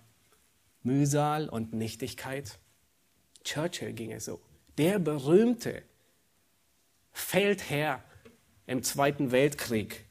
[0.82, 2.58] Mühsal und Nichtigkeit?
[3.44, 4.42] Churchill ging es so.
[4.80, 5.84] Der berühmte
[7.12, 8.04] Feldherr
[8.66, 10.06] im Zweiten Weltkrieg,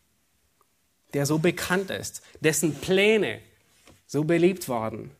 [1.14, 3.40] der so bekannt ist, dessen Pläne
[4.06, 5.10] so beliebt worden.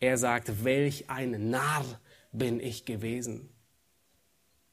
[0.00, 1.84] Er sagt, welch ein Narr
[2.32, 3.48] bin ich gewesen.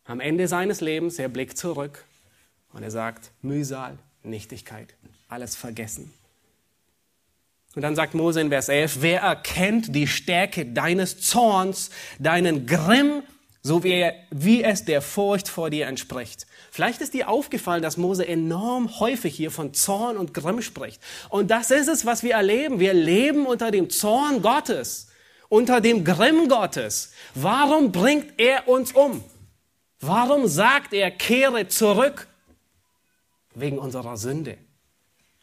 [0.03, 2.03] Am Ende seines Lebens, er blickt zurück
[2.73, 4.95] und er sagt, Mühsal, Nichtigkeit,
[5.29, 6.11] alles vergessen.
[7.75, 11.89] Und dann sagt Mose in Vers 11, wer erkennt die Stärke deines Zorns,
[12.19, 13.23] deinen Grimm,
[13.63, 16.47] so wie, er, wie es der Furcht vor dir entspricht.
[16.71, 21.01] Vielleicht ist dir aufgefallen, dass Mose enorm häufig hier von Zorn und Grimm spricht.
[21.29, 22.79] Und das ist es, was wir erleben.
[22.79, 25.09] Wir leben unter dem Zorn Gottes,
[25.47, 27.13] unter dem Grimm Gottes.
[27.35, 29.23] Warum bringt er uns um?
[29.99, 32.27] Warum sagt er, kehre zurück?
[33.53, 34.57] Wegen unserer Sünde.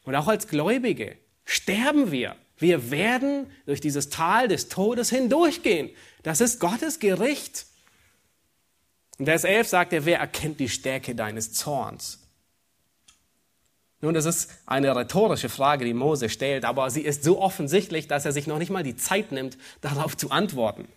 [0.05, 2.35] Und auch als Gläubige sterben wir.
[2.57, 5.91] Wir werden durch dieses Tal des Todes hindurchgehen.
[6.25, 7.68] Das ist Gottes Gericht.
[9.19, 12.21] In Vers 11 sagt er, wer erkennt die Stärke deines Zorns?
[14.01, 18.25] Nun, das ist eine rhetorische Frage, die Mose stellt, aber sie ist so offensichtlich, dass
[18.25, 20.89] er sich noch nicht mal die Zeit nimmt, darauf zu antworten.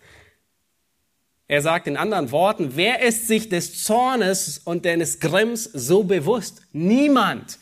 [1.48, 6.62] Er sagt in anderen Worten, wer ist sich des Zornes und deines Grimms so bewusst?
[6.72, 7.58] Niemand.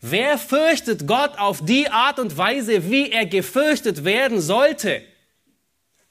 [0.00, 5.02] Wer fürchtet Gott auf die Art und Weise, wie er gefürchtet werden sollte?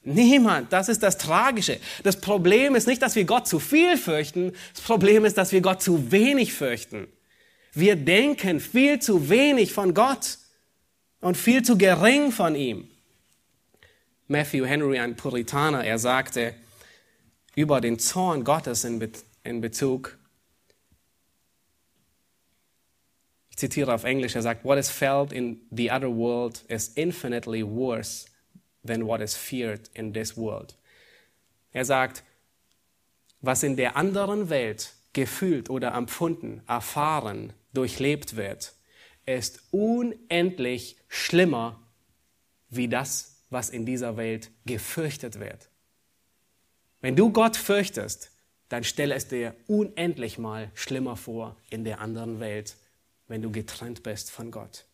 [0.06, 0.72] Niemand.
[0.72, 1.80] Das ist das Tragische.
[2.04, 4.52] Das Problem ist nicht, dass wir Gott zu viel fürchten.
[4.72, 7.08] Das Problem ist, dass wir Gott zu wenig fürchten.
[7.72, 10.38] Wir denken viel zu wenig von Gott
[11.20, 12.88] und viel zu gering von ihm.
[14.28, 16.54] Matthew Henry, ein Puritaner, er sagte
[17.56, 19.10] über den Zorn Gottes in, Be
[19.42, 20.16] in Bezug,
[23.50, 27.64] ich zitiere auf Englisch, er sagt, what is felt in the other world is infinitely
[27.64, 28.26] worse
[28.86, 30.76] than what is feared in this world.
[31.72, 32.22] Er sagt,
[33.40, 38.74] was in der anderen Welt gefühlt oder empfunden, erfahren, durchlebt wird,
[39.26, 41.80] ist unendlich schlimmer
[42.68, 45.68] wie das, was in dieser Welt gefürchtet wird.
[47.00, 48.30] Wenn du Gott fürchtest,
[48.68, 52.76] dann stelle es dir unendlich mal schlimmer vor in der anderen Welt,
[53.28, 54.84] wenn du getrennt bist von Gott.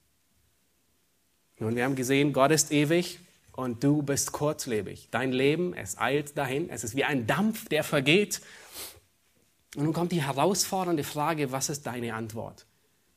[1.59, 3.19] Nun, wir haben gesehen, Gott ist ewig
[3.53, 5.09] und du bist kurzlebig.
[5.11, 8.41] Dein Leben, es eilt dahin, es ist wie ein Dampf, der vergeht.
[9.77, 12.67] Und nun kommt die herausfordernde Frage, was ist deine Antwort?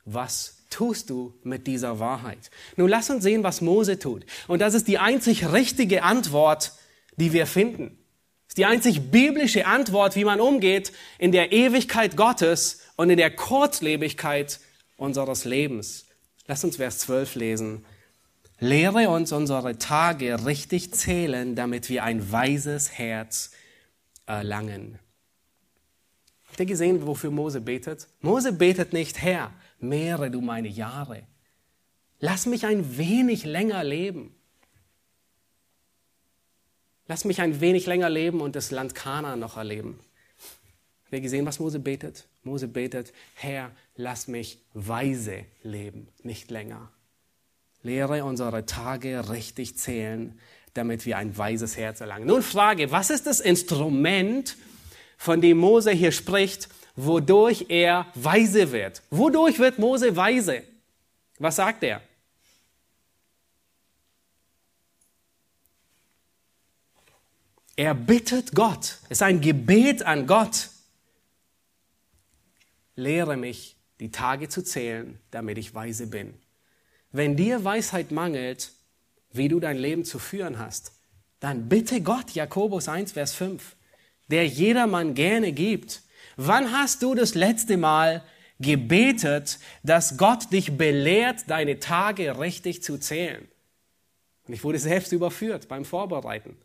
[0.05, 2.51] Was tust du mit dieser Wahrheit?
[2.75, 4.25] Nun lass uns sehen, was Mose tut.
[4.47, 6.73] Und das ist die einzig richtige Antwort,
[7.17, 7.97] die wir finden.
[8.45, 13.17] Das ist die einzig biblische Antwort, wie man umgeht in der Ewigkeit Gottes und in
[13.17, 14.59] der Kurzlebigkeit
[14.97, 16.05] unseres Lebens.
[16.47, 17.85] Lass uns Vers 12 lesen.
[18.65, 23.51] Lehre uns unsere Tage richtig zählen, damit wir ein weises Herz
[24.25, 24.97] erlangen.
[26.47, 28.07] Habt ihr gesehen, wofür Mose betet?
[28.21, 31.27] Mose betet nicht, Herr, mehre du meine Jahre.
[32.19, 34.33] Lass mich ein wenig länger leben.
[37.07, 39.99] Lass mich ein wenig länger leben und das Land Kana noch erleben.
[41.03, 42.27] Habt ihr gesehen, was Mose betet?
[42.41, 46.89] Mose betet, Herr, lass mich weise leben, nicht länger.
[47.85, 50.39] Lehre unsere Tage richtig zählen,
[50.73, 52.25] damit wir ein weises Herz erlangen.
[52.25, 54.57] Nun Frage, was ist das Instrument,
[55.17, 59.03] von dem Mose hier spricht, wodurch er weise wird?
[59.11, 60.63] Wodurch wird Mose weise?
[61.37, 62.01] Was sagt er?
[67.75, 68.97] Er bittet Gott.
[69.03, 70.69] Es ist ein Gebet an Gott.
[72.95, 76.33] Lehre mich, die Tage zu zählen, damit ich weise bin.
[77.15, 78.73] Wenn dir Weisheit mangelt,
[79.31, 80.91] wie du dein Leben zu führen hast,
[81.39, 83.77] dann bitte Gott, Jakobus 1, Vers 5,
[84.27, 86.01] der jedermann gerne gibt.
[86.35, 88.21] Wann hast du das letzte Mal
[88.59, 93.47] gebetet, dass Gott dich belehrt, deine Tage richtig zu zählen?
[94.45, 96.57] Und ich wurde selbst überführt beim Vorbereiten.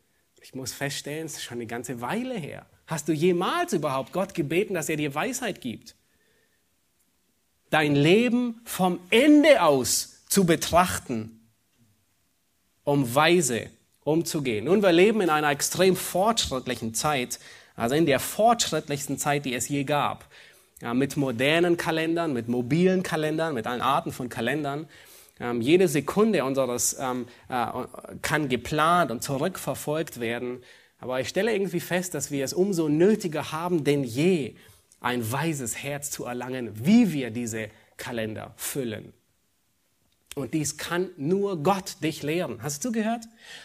[0.43, 2.67] Ich muss feststellen, es ist schon eine ganze Weile her.
[2.89, 5.95] Hast du jemals überhaupt Gott gebeten, dass er dir Weisheit gibt?
[7.71, 11.41] Dein Leben vom Ende aus zu betrachten,
[12.85, 13.67] um weise
[14.05, 14.65] umzugehen.
[14.65, 17.39] Nun, wir leben in einer extrem fortschrittlichen Zeit,
[17.77, 20.25] also in der fortschrittlichsten Zeit, die es je gab.
[20.81, 24.89] Ja, mit modernen Kalendern, mit mobilen Kalendern, mit allen Arten von Kalendern.
[25.39, 27.67] Ähm, jede Sekunde unseres ähm, äh,
[28.23, 30.63] kann geplant und zurückverfolgt werden.
[30.99, 34.55] Aber ich stelle irgendwie fest, dass wir es umso nötiger haben denn je,
[35.01, 39.13] ein weises Herz zu erlangen, wie wir diese Kalender füllen.
[40.41, 42.63] Und dies kann nur Gott dich lehren.
[42.63, 43.25] Hast du gehört?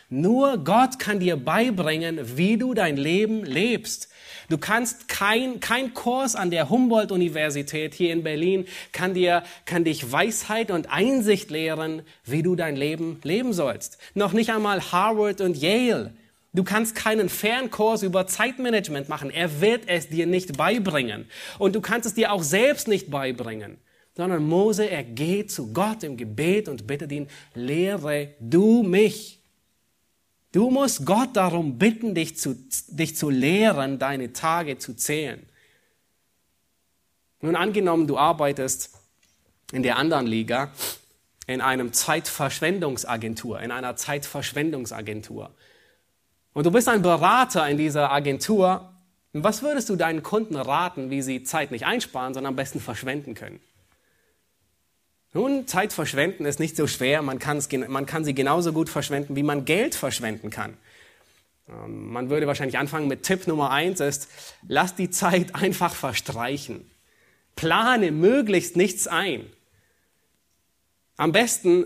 [0.10, 4.10] Nur Gott kann dir beibringen, wie du dein Leben lebst.
[4.50, 10.12] Du kannst kein, kein Kurs an der Humboldt-Universität hier in Berlin kann dir, kann dich
[10.12, 13.98] Weisheit und Einsicht lehren, wie du dein Leben leben sollst.
[14.14, 16.14] Noch nicht einmal Harvard und Yale.
[16.54, 19.30] Du kannst keinen Fernkurs über Zeitmanagement machen.
[19.30, 21.26] Er wird es dir nicht beibringen.
[21.58, 23.78] Und du kannst es dir auch selbst nicht beibringen
[24.16, 29.40] sondern Mose, er geht zu Gott im Gebet und bittet ihn, lehre du mich.
[30.52, 32.56] Du musst Gott darum bitten, dich zu,
[32.88, 35.46] dich zu lehren, deine Tage zu zählen.
[37.42, 38.98] Nun angenommen, du arbeitest
[39.74, 40.72] in der anderen Liga,
[41.46, 45.52] in einem Zeitverschwendungsagentur, in einer Zeitverschwendungsagentur.
[46.54, 48.94] Und du bist ein Berater in dieser Agentur.
[49.34, 53.34] Was würdest du deinen Kunden raten, wie sie Zeit nicht einsparen, sondern am besten verschwenden
[53.34, 53.60] können?
[55.36, 57.22] Nun, Zeit verschwenden ist nicht so schwer.
[57.22, 57.40] Man,
[57.90, 60.78] man kann sie genauso gut verschwenden, wie man Geld verschwenden kann.
[61.68, 64.30] Ähm, man würde wahrscheinlich anfangen mit Tipp Nummer eins ist,
[64.66, 66.90] lass die Zeit einfach verstreichen.
[67.58, 69.46] Plane möglichst nichts ein.
[71.18, 71.86] Am besten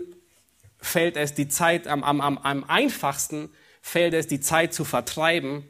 [0.79, 3.49] fällt es die Zeit, am, am, am einfachsten
[3.81, 5.63] fällt es die Zeit zu vertreiben,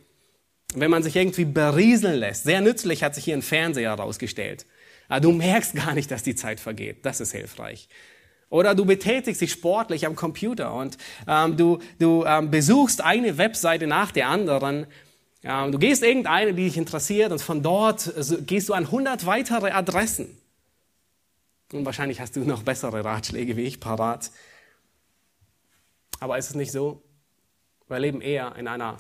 [0.73, 2.43] wenn man sich irgendwie berieseln lässt.
[2.43, 4.65] Sehr nützlich hat sich hier ein Fernseher herausgestellt.
[5.10, 7.04] Ah, du merkst gar nicht, dass die Zeit vergeht.
[7.06, 7.89] Das ist hilfreich.
[8.50, 13.88] Oder du betätigst dich sportlich am Computer und ähm, du, du ähm, besuchst eine Webseite
[13.88, 14.88] nach der anderen.
[15.43, 19.26] Ähm, du gehst irgendeine, die dich interessiert und von dort äh, gehst du an 100
[19.26, 20.38] weitere Adressen.
[21.74, 24.32] Und wahrscheinlich hast du noch bessere Ratschläge wie ich parat.
[26.20, 27.03] Aber ist es nicht so?
[27.88, 28.97] Wir leben eher in einer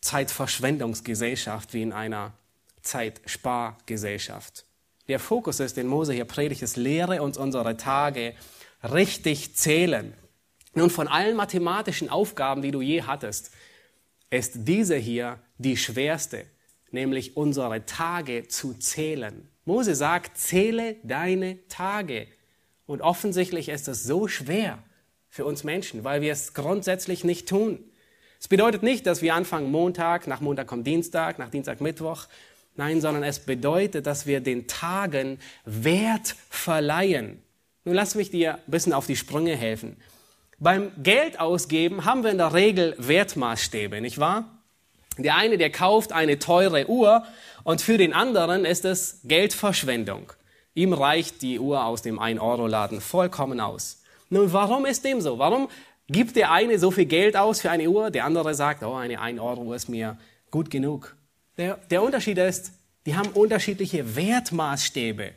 [0.00, 2.32] Zeitverschwendungsgesellschaft wie in einer
[2.82, 4.64] Zeitspargesellschaft.
[5.10, 8.32] Der Fokus ist, den Mose hier predigt, ist, lehre uns unsere Tage
[8.84, 10.14] richtig zählen.
[10.72, 13.50] Nun, von allen mathematischen Aufgaben, die du je hattest,
[14.30, 16.46] ist diese hier die schwerste,
[16.92, 19.48] nämlich unsere Tage zu zählen.
[19.64, 22.28] Mose sagt, zähle deine Tage.
[22.86, 24.78] Und offensichtlich ist es so schwer
[25.28, 27.82] für uns Menschen, weil wir es grundsätzlich nicht tun.
[28.38, 32.28] Es bedeutet nicht, dass wir anfangen Montag, nach Montag kommt Dienstag, nach Dienstag Mittwoch
[32.76, 37.42] Nein, sondern es bedeutet, dass wir den Tagen Wert verleihen.
[37.84, 39.96] Nun lass mich dir ein bisschen auf die Sprünge helfen.
[40.58, 44.44] Beim Geld ausgeben haben wir in der Regel Wertmaßstäbe, nicht wahr?
[45.16, 47.24] Der eine, der kauft eine teure Uhr
[47.64, 50.32] und für den anderen ist es Geldverschwendung.
[50.74, 54.02] Ihm reicht die Uhr aus dem 1-Euro-Laden vollkommen aus.
[54.28, 55.38] Nun, warum ist dem so?
[55.38, 55.68] Warum
[56.08, 59.20] gibt der eine so viel Geld aus für eine Uhr, der andere sagt, oh, eine
[59.20, 60.16] 1-Euro-Uhr ist mir
[60.50, 61.16] gut genug?
[61.56, 62.72] Der, der Unterschied ist,
[63.06, 65.32] die haben unterschiedliche Wertmaßstäbe.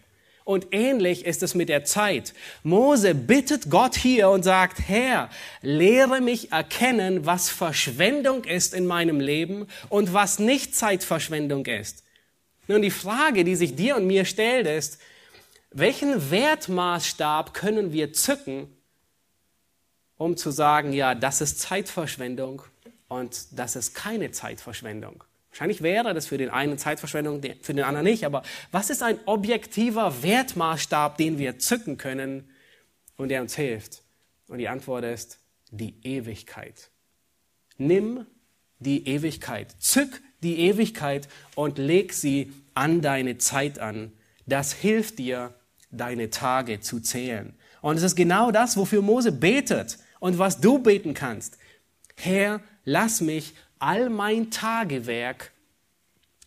[0.46, 2.34] Und ähnlich ist es mit der Zeit.
[2.64, 5.30] Mose bittet Gott hier und sagt, Herr,
[5.62, 12.04] lehre mich erkennen, was Verschwendung ist in meinem Leben und was nicht Zeitverschwendung ist.
[12.68, 15.00] Nun, die Frage, die sich dir und mir stellt, ist,
[15.72, 18.68] welchen Wertmaßstab können wir zücken,
[20.18, 22.62] um zu sagen, ja, das ist Zeitverschwendung
[23.08, 25.24] und das ist keine Zeitverschwendung?
[25.54, 28.26] Wahrscheinlich wäre das für den einen Zeitverschwendung, für den anderen nicht.
[28.26, 28.42] Aber
[28.72, 32.50] was ist ein objektiver Wertmaßstab, den wir zücken können
[33.18, 34.02] und der uns hilft?
[34.48, 35.38] Und die Antwort ist
[35.70, 36.90] die Ewigkeit.
[37.78, 38.26] Nimm
[38.80, 39.76] die Ewigkeit.
[39.78, 44.12] Zück die Ewigkeit und leg sie an deine Zeit an.
[44.48, 45.54] Das hilft dir,
[45.92, 47.54] deine Tage zu zählen.
[47.82, 51.60] Und es ist genau das, wofür Mose betet und was du beten kannst.
[52.16, 55.52] Herr, lass mich all mein Tagewerk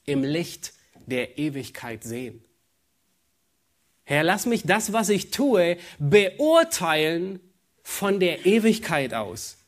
[0.05, 0.73] im Licht
[1.07, 2.43] der Ewigkeit sehen.
[4.05, 7.41] Herr, lass mich das, was ich tue, beurteilen
[7.83, 9.59] von der Ewigkeit aus.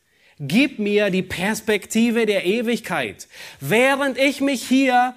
[0.40, 3.26] Gib mir die Perspektive der Ewigkeit.
[3.58, 5.16] Während ich mich hier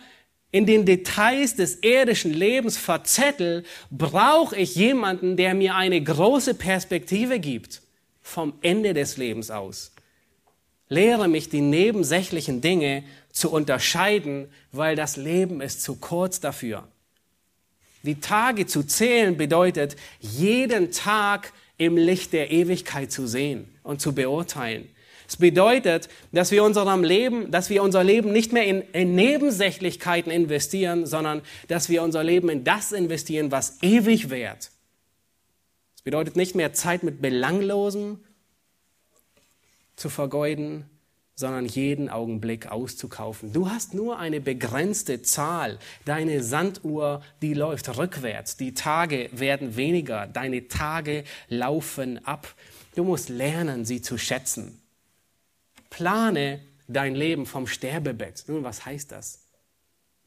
[0.52, 7.40] in den Details des irdischen Lebens verzettel, brauche ich jemanden, der mir eine große Perspektive
[7.40, 7.82] gibt
[8.22, 9.92] vom Ende des Lebens aus.
[10.92, 16.86] Lehre mich die nebensächlichen Dinge zu unterscheiden, weil das Leben ist zu kurz dafür.
[18.04, 24.14] Die Tage zu zählen bedeutet, jeden Tag im Licht der Ewigkeit zu sehen und zu
[24.14, 24.90] beurteilen.
[25.30, 30.30] Es bedeutet, dass wir unserem Leben, dass wir unser Leben nicht mehr in, in Nebensächlichkeiten
[30.30, 34.72] investieren, sondern dass wir unser Leben in das investieren, was ewig währt.
[35.96, 38.20] Es bedeutet nicht mehr Zeit mit Belanglosem,
[39.96, 40.86] zu vergeuden,
[41.36, 43.52] sondern jeden Augenblick auszukaufen.
[43.52, 45.80] Du hast nur eine begrenzte Zahl.
[46.06, 48.58] Deine Sanduhr, die läuft rückwärts.
[48.58, 50.28] Die Tage werden weniger.
[50.28, 52.54] Deine Tage laufen ab.
[52.96, 54.82] Du musst lernen, sie zu schätzen.
[55.90, 58.46] Plane dein Leben vom Sterbebett.
[58.48, 59.40] Nun, was heißt das?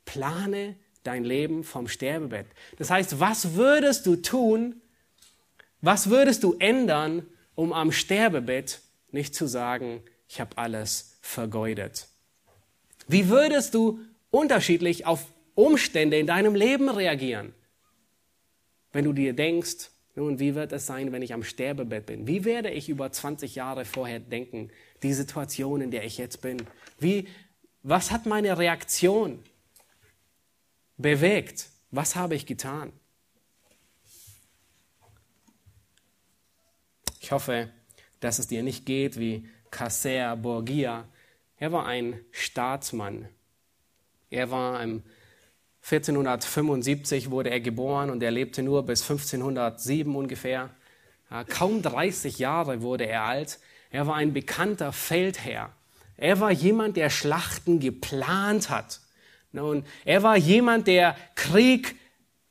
[0.04, 2.46] Plane dein Leben vom Sterbebett.
[2.78, 4.80] Das heißt, was würdest du tun?
[5.80, 8.80] Was würdest du ändern, um am Sterbebett
[9.14, 12.08] nicht zu sagen, ich habe alles vergeudet.
[13.06, 14.00] Wie würdest du
[14.30, 17.54] unterschiedlich auf Umstände in deinem Leben reagieren?
[18.92, 22.26] Wenn du dir denkst, nun, wie wird es sein, wenn ich am Sterbebett bin?
[22.26, 24.70] Wie werde ich über 20 Jahre vorher denken,
[25.02, 26.58] die Situation, in der ich jetzt bin?
[26.98, 27.26] Wie,
[27.82, 29.42] was hat meine Reaktion
[30.96, 31.68] bewegt?
[31.90, 32.92] Was habe ich getan?
[37.20, 37.70] Ich hoffe,
[38.24, 41.04] dass es dir nicht geht wie Caser Borgia.
[41.58, 43.28] Er war ein Staatsmann.
[44.30, 45.02] Er war im
[45.82, 50.70] 1475 wurde er geboren und er lebte nur bis 1507 ungefähr.
[51.50, 53.58] Kaum 30 Jahre wurde er alt.
[53.90, 55.70] Er war ein bekannter Feldherr.
[56.16, 59.00] Er war jemand, der Schlachten geplant hat.
[59.52, 61.96] Nun, er war jemand, der Krieg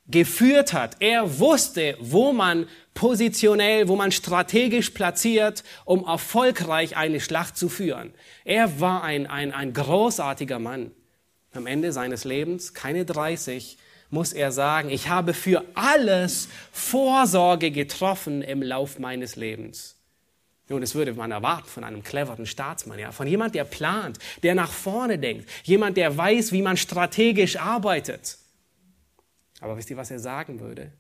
[0.08, 0.98] geführt hat.
[1.00, 8.14] Er wusste, wo man positionell, wo man strategisch platziert, um erfolgreich eine Schlacht zu führen.
[8.44, 10.92] Er war ein, ein, ein großartiger Mann.
[11.54, 13.78] Am Ende seines Lebens, keine 30,
[14.10, 19.96] muss er sagen, ich habe für alles Vorsorge getroffen im Lauf meines Lebens.
[20.70, 24.56] Nun, das würde man erwarten von einem cleveren Staatsmann, ja, von jemand, der plant, der
[24.56, 28.38] nach vorne denkt, jemand, der weiß, wie man strategisch arbeitet.
[29.64, 30.92] Aber wisst ihr, was er sagen würde?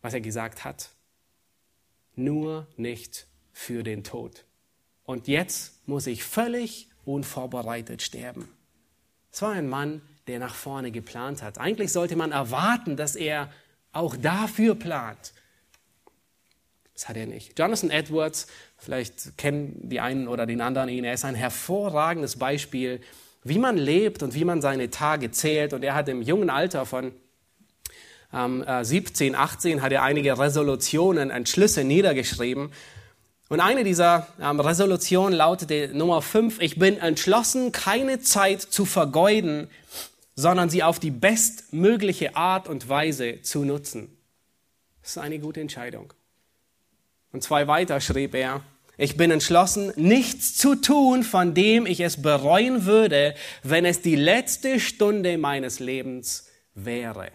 [0.00, 0.90] Was er gesagt hat?
[2.14, 4.44] Nur nicht für den Tod.
[5.02, 8.48] Und jetzt muss ich völlig unvorbereitet sterben.
[9.32, 11.58] Es war ein Mann, der nach vorne geplant hat.
[11.58, 13.52] Eigentlich sollte man erwarten, dass er
[13.90, 15.32] auch dafür plant.
[16.94, 17.58] Das hat er nicht.
[17.58, 18.46] Jonathan Edwards,
[18.78, 23.00] vielleicht kennen die einen oder den anderen ihn, er ist ein hervorragendes Beispiel
[23.48, 25.72] wie man lebt und wie man seine Tage zählt.
[25.72, 27.12] Und er hat im jungen Alter von
[28.32, 32.70] ähm, 17, 18 hat er einige Resolutionen, Entschlüsse niedergeschrieben.
[33.48, 39.68] Und eine dieser ähm, Resolutionen lautete Nummer 5, ich bin entschlossen, keine Zeit zu vergeuden,
[40.34, 44.16] sondern sie auf die bestmögliche Art und Weise zu nutzen.
[45.00, 46.12] Das ist eine gute Entscheidung.
[47.32, 48.62] Und zwei weiter schrieb er,
[48.98, 54.16] ich bin entschlossen, nichts zu tun, von dem ich es bereuen würde, wenn es die
[54.16, 57.30] letzte Stunde meines Lebens wäre.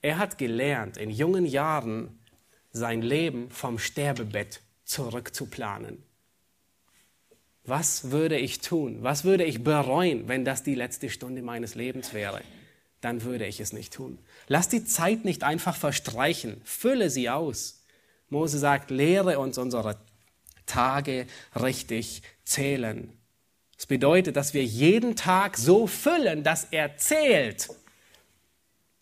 [0.00, 2.20] Er hat gelernt, in jungen Jahren
[2.70, 6.02] sein Leben vom Sterbebett zurückzuplanen.
[7.64, 8.98] Was würde ich tun?
[9.02, 12.40] Was würde ich bereuen, wenn das die letzte Stunde meines Lebens wäre?
[13.00, 14.18] Dann würde ich es nicht tun.
[14.46, 16.60] Lass die Zeit nicht einfach verstreichen.
[16.64, 17.82] Fülle sie aus.
[18.30, 19.96] Mose sagt, lehre uns unsere
[20.68, 21.26] Tage
[21.60, 23.12] richtig zählen.
[23.76, 27.68] Das bedeutet, dass wir jeden Tag so füllen, dass er zählt.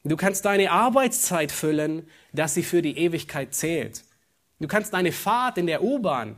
[0.05, 4.05] Du kannst deine Arbeitszeit füllen, dass sie für die Ewigkeit zählt.
[4.61, 6.37] Du kannst deine Fahrt in der U-Bahn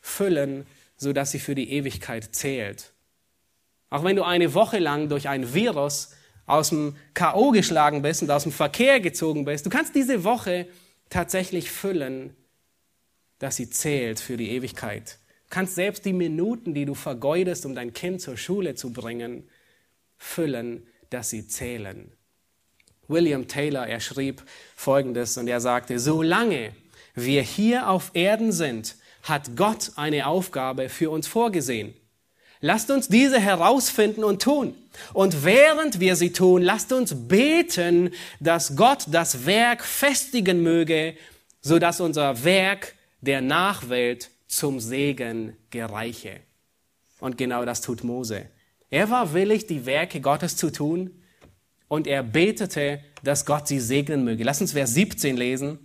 [0.00, 2.92] füllen, sodass sie für die Ewigkeit zählt.
[3.90, 6.10] Auch wenn du eine Woche lang durch ein Virus
[6.46, 7.50] aus dem K.O.
[7.50, 10.66] geschlagen bist und aus dem Verkehr gezogen bist, du kannst diese Woche
[11.08, 12.36] tatsächlich füllen,
[13.38, 15.18] dass sie zählt für die Ewigkeit.
[15.44, 19.48] Du kannst selbst die Minuten, die du vergeudest, um dein Kind zur Schule zu bringen,
[20.16, 22.12] füllen, dass sie zählen.
[23.08, 24.42] William Taylor, er schrieb
[24.76, 26.72] Folgendes und er sagte, solange
[27.14, 31.94] wir hier auf Erden sind, hat Gott eine Aufgabe für uns vorgesehen.
[32.60, 34.74] Lasst uns diese herausfinden und tun.
[35.12, 38.10] Und während wir sie tun, lasst uns beten,
[38.40, 41.14] dass Gott das Werk festigen möge,
[41.60, 42.94] so dass unser Werk
[43.24, 46.40] der Nachwelt zum Segen gereiche.
[47.20, 48.48] Und genau das tut Mose.
[48.90, 51.10] Er war willig, die Werke Gottes zu tun
[51.88, 54.44] und er betete, dass Gott sie segnen möge.
[54.44, 55.78] Lass uns Vers 17 lesen.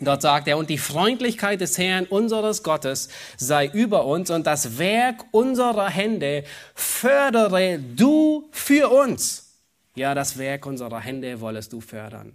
[0.00, 4.78] Dort sagt er, und die Freundlichkeit des Herrn unseres Gottes sei über uns und das
[4.78, 9.60] Werk unserer Hände fördere du für uns.
[9.94, 12.34] Ja, das Werk unserer Hände wollest du fördern.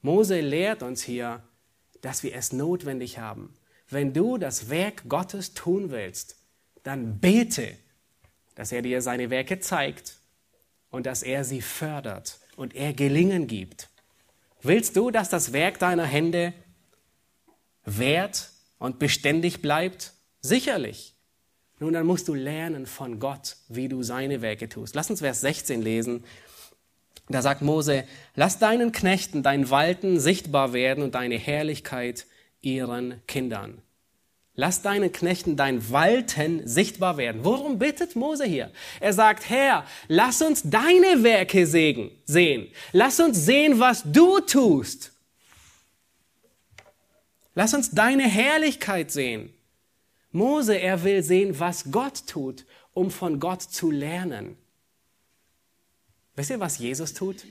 [0.00, 1.42] Mose lehrt uns hier,
[2.00, 3.54] dass wir es notwendig haben,
[3.90, 6.36] wenn du das Werk Gottes tun willst,
[6.82, 7.76] dann bete,
[8.54, 10.18] dass er dir seine Werke zeigt
[10.90, 13.88] und dass er sie fördert und er Gelingen gibt.
[14.62, 16.52] Willst du, dass das Werk deiner Hände
[17.84, 20.12] wert und beständig bleibt?
[20.40, 21.14] Sicherlich.
[21.78, 24.96] Nun, dann musst du lernen von Gott, wie du seine Werke tust.
[24.96, 26.24] Lass uns Vers 16 lesen.
[27.28, 32.26] Da sagt Mose, lass deinen Knechten dein Walten sichtbar werden und deine Herrlichkeit
[32.60, 33.82] ihren Kindern.
[34.54, 37.44] Lass deinen Knechten dein Walten sichtbar werden.
[37.44, 38.72] Worum bittet Mose hier?
[38.98, 42.72] Er sagt, Herr, lass uns deine Werke sehen.
[42.90, 45.12] Lass uns sehen, was du tust.
[47.54, 49.52] Lass uns deine Herrlichkeit sehen.
[50.32, 54.56] Mose, er will sehen, was Gott tut, um von Gott zu lernen.
[56.34, 57.44] Wisst ihr, was Jesus tut?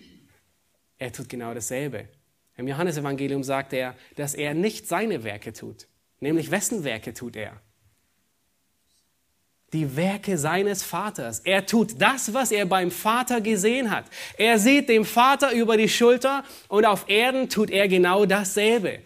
[0.97, 2.09] Er tut genau dasselbe.
[2.57, 5.87] Im Johannesevangelium sagt er, dass er nicht seine Werke tut.
[6.19, 7.61] Nämlich wessen Werke tut er?
[9.73, 11.39] Die Werke seines Vaters.
[11.39, 14.05] Er tut das, was er beim Vater gesehen hat.
[14.37, 19.01] Er sieht dem Vater über die Schulter und auf Erden tut er genau dasselbe.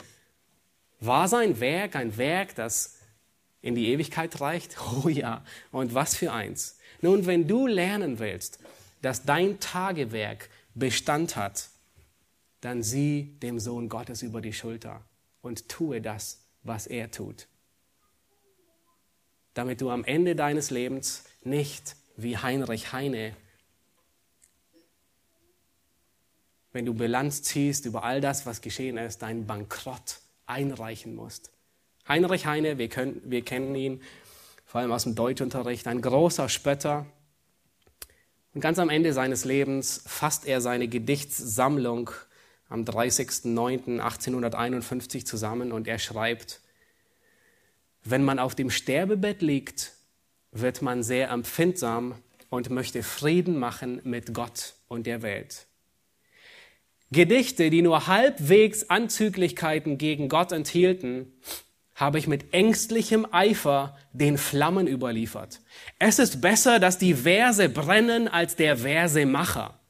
[0.99, 2.99] War sein Werk ein Werk, das
[3.61, 4.77] in die Ewigkeit reicht?
[5.03, 6.77] Oh ja, und was für eins.
[7.01, 8.59] Nun, wenn du lernen willst,
[9.01, 11.70] dass dein Tagewerk Bestand hat,
[12.61, 15.01] dann sieh dem Sohn Gottes über die Schulter
[15.41, 17.47] und tue das, was er tut.
[19.53, 23.35] Damit du am Ende deines Lebens nicht wie Heinrich Heine,
[26.71, 31.51] wenn du Bilanz ziehst über all das, was geschehen ist, deinen Bankrott einreichen musst.
[32.07, 34.01] Heinrich Heine, wir, können, wir kennen ihn
[34.65, 37.05] vor allem aus dem Deutschunterricht, ein großer Spötter.
[38.53, 42.11] Und ganz am Ende seines Lebens fasst er seine Gedichtssammlung
[42.71, 46.61] am 30.09.1851 zusammen und er schreibt,
[48.03, 49.93] wenn man auf dem Sterbebett liegt,
[50.51, 52.15] wird man sehr empfindsam
[52.49, 55.67] und möchte Frieden machen mit Gott und der Welt.
[57.11, 61.33] Gedichte, die nur halbwegs Anzüglichkeiten gegen Gott enthielten,
[61.93, 65.59] habe ich mit ängstlichem Eifer den Flammen überliefert.
[65.99, 69.80] Es ist besser, dass die Verse brennen als der Versemacher.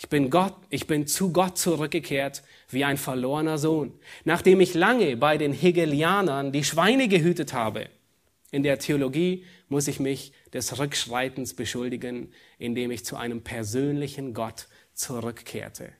[0.00, 5.16] Ich bin Gott, ich bin zu Gott zurückgekehrt wie ein verlorener Sohn, nachdem ich lange
[5.16, 7.88] bei den Hegelianern die Schweine gehütet habe.
[8.52, 14.68] In der Theologie muss ich mich des Rückschreitens beschuldigen, indem ich zu einem persönlichen Gott
[14.94, 15.90] zurückkehrte.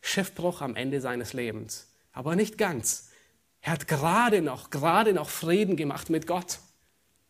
[0.00, 3.10] Schiffbruch am Ende seines Lebens, aber nicht ganz.
[3.62, 6.58] Er hat gerade noch, gerade noch Frieden gemacht mit Gott.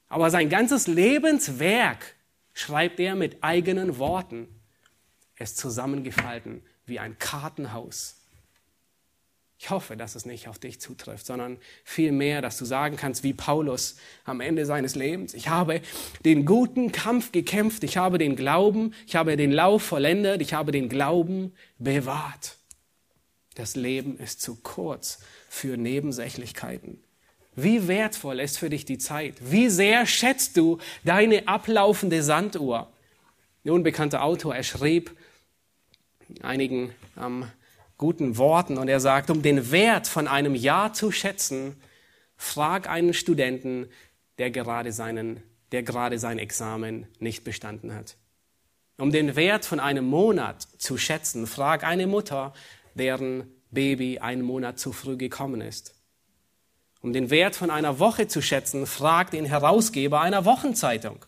[0.09, 2.15] Aber sein ganzes Lebenswerk
[2.55, 4.49] schreibt er mit eigenen Worten
[5.45, 8.17] es zusammengefalten wie ein Kartenhaus.
[9.59, 13.33] Ich hoffe, dass es nicht auf dich zutrifft, sondern vielmehr, dass du sagen kannst, wie
[13.33, 15.81] Paulus am Ende seines Lebens, ich habe
[16.25, 20.73] den guten Kampf gekämpft, ich habe den Glauben, ich habe den Lauf vollendet, ich habe
[20.73, 22.57] den Glauben bewahrt.
[23.55, 27.03] Das Leben ist zu kurz für Nebensächlichkeiten.
[27.57, 29.37] Wie wertvoll ist für dich die Zeit?
[29.41, 32.93] Wie sehr schätzt du deine ablaufende Sanduhr?
[33.65, 35.17] Der unbekannte Autor, er schrieb
[36.43, 37.47] einigen ähm,
[37.99, 41.77] guten Worten und er sagt, um den Wert von einem Jahr zu schätzen,
[42.37, 43.87] frag einen Studenten,
[44.39, 48.17] der gerade seinen, der gerade sein Examen nicht bestanden hat.
[48.97, 52.53] Um den Wert von einem Monat zu schätzen, frag eine Mutter,
[52.95, 55.95] deren Baby einen Monat zu früh gekommen ist.
[57.01, 61.25] Um den Wert von einer Woche zu schätzen, frag den Herausgeber einer Wochenzeitung.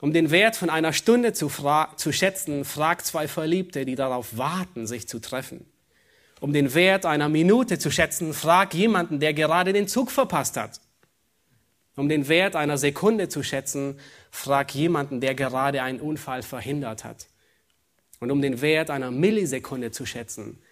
[0.00, 1.50] Um den Wert von einer Stunde zu,
[1.96, 5.66] zu schätzen, frag zwei Verliebte, die darauf warten, sich zu treffen.
[6.40, 10.80] Um den Wert einer Minute zu schätzen, frag jemanden, der gerade den Zug verpasst hat.
[11.96, 13.98] Um den Wert einer Sekunde zu schätzen,
[14.30, 17.26] frag jemanden, der gerade einen Unfall verhindert hat.
[18.20, 20.62] Und um den Wert einer Millisekunde zu schätzen,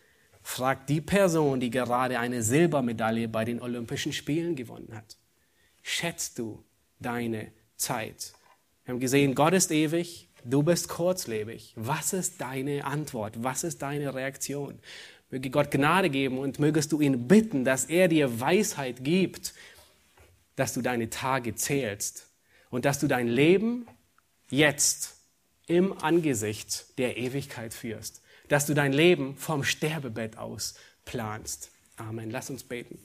[0.42, 5.18] frag die Person, die gerade eine Silbermedaille bei den Olympischen Spielen gewonnen hat.
[5.82, 6.64] Schätzt du
[6.98, 8.32] deine Zeit?
[8.88, 11.74] Wir haben gesehen, Gott ist ewig, du bist kurzlebig.
[11.76, 13.34] Was ist deine Antwort?
[13.44, 14.78] Was ist deine Reaktion?
[15.28, 19.52] Möge Gott Gnade geben und mögest du ihn bitten, dass er dir Weisheit gibt,
[20.56, 22.30] dass du deine Tage zählst
[22.70, 23.86] und dass du dein Leben
[24.48, 25.16] jetzt
[25.66, 31.72] im Angesicht der Ewigkeit führst, dass du dein Leben vom Sterbebett aus planst.
[31.98, 32.30] Amen.
[32.30, 32.98] Lass uns beten.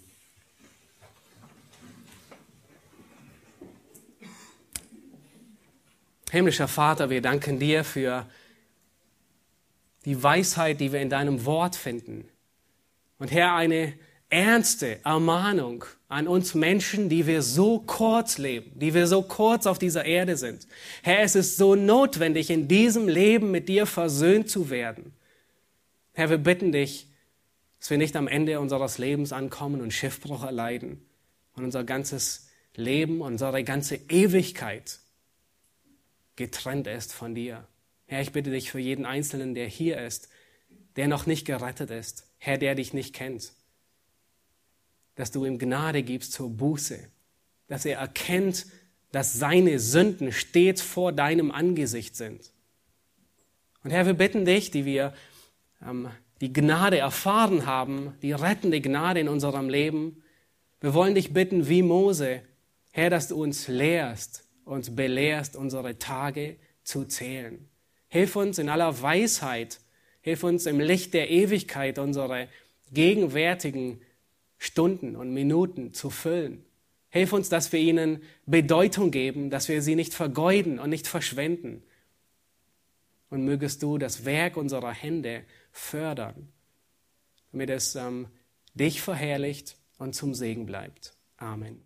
[6.33, 8.25] Himmlischer Vater, wir danken dir für
[10.03, 12.27] die Weisheit, die wir in deinem Wort finden.
[13.19, 13.93] Und Herr, eine
[14.31, 19.77] ernste Ermahnung an uns Menschen, die wir so kurz leben, die wir so kurz auf
[19.77, 20.67] dieser Erde sind.
[21.03, 25.13] Herr, es ist so notwendig, in diesem Leben mit dir versöhnt zu werden.
[26.13, 27.05] Herr, wir bitten dich,
[27.79, 31.05] dass wir nicht am Ende unseres Lebens ankommen und Schiffbruch erleiden
[31.53, 34.97] und unser ganzes Leben, unsere ganze Ewigkeit
[36.35, 37.67] getrennt ist von dir.
[38.05, 40.29] Herr, ich bitte dich für jeden Einzelnen, der hier ist,
[40.95, 43.53] der noch nicht gerettet ist, Herr, der dich nicht kennt,
[45.15, 46.99] dass du ihm Gnade gibst zur Buße,
[47.67, 48.65] dass er erkennt,
[49.11, 52.51] dass seine Sünden stets vor deinem Angesicht sind.
[53.83, 55.13] Und Herr, wir bitten dich, die wir
[55.85, 56.09] ähm,
[56.41, 60.23] die Gnade erfahren haben, die rettende Gnade in unserem Leben,
[60.81, 62.41] wir wollen dich bitten, wie Mose,
[62.91, 67.67] Herr, dass du uns lehrst, uns belehrst, unsere Tage zu zählen.
[68.07, 69.79] Hilf uns in aller Weisheit,
[70.21, 72.47] hilf uns im Licht der Ewigkeit unsere
[72.91, 74.01] gegenwärtigen
[74.57, 76.63] Stunden und Minuten zu füllen.
[77.09, 81.83] Hilf uns, dass wir ihnen Bedeutung geben, dass wir sie nicht vergeuden und nicht verschwenden.
[83.29, 86.47] Und mögest du das Werk unserer Hände fördern,
[87.51, 88.27] damit es ähm,
[88.73, 91.13] dich verherrlicht und zum Segen bleibt.
[91.37, 91.85] Amen.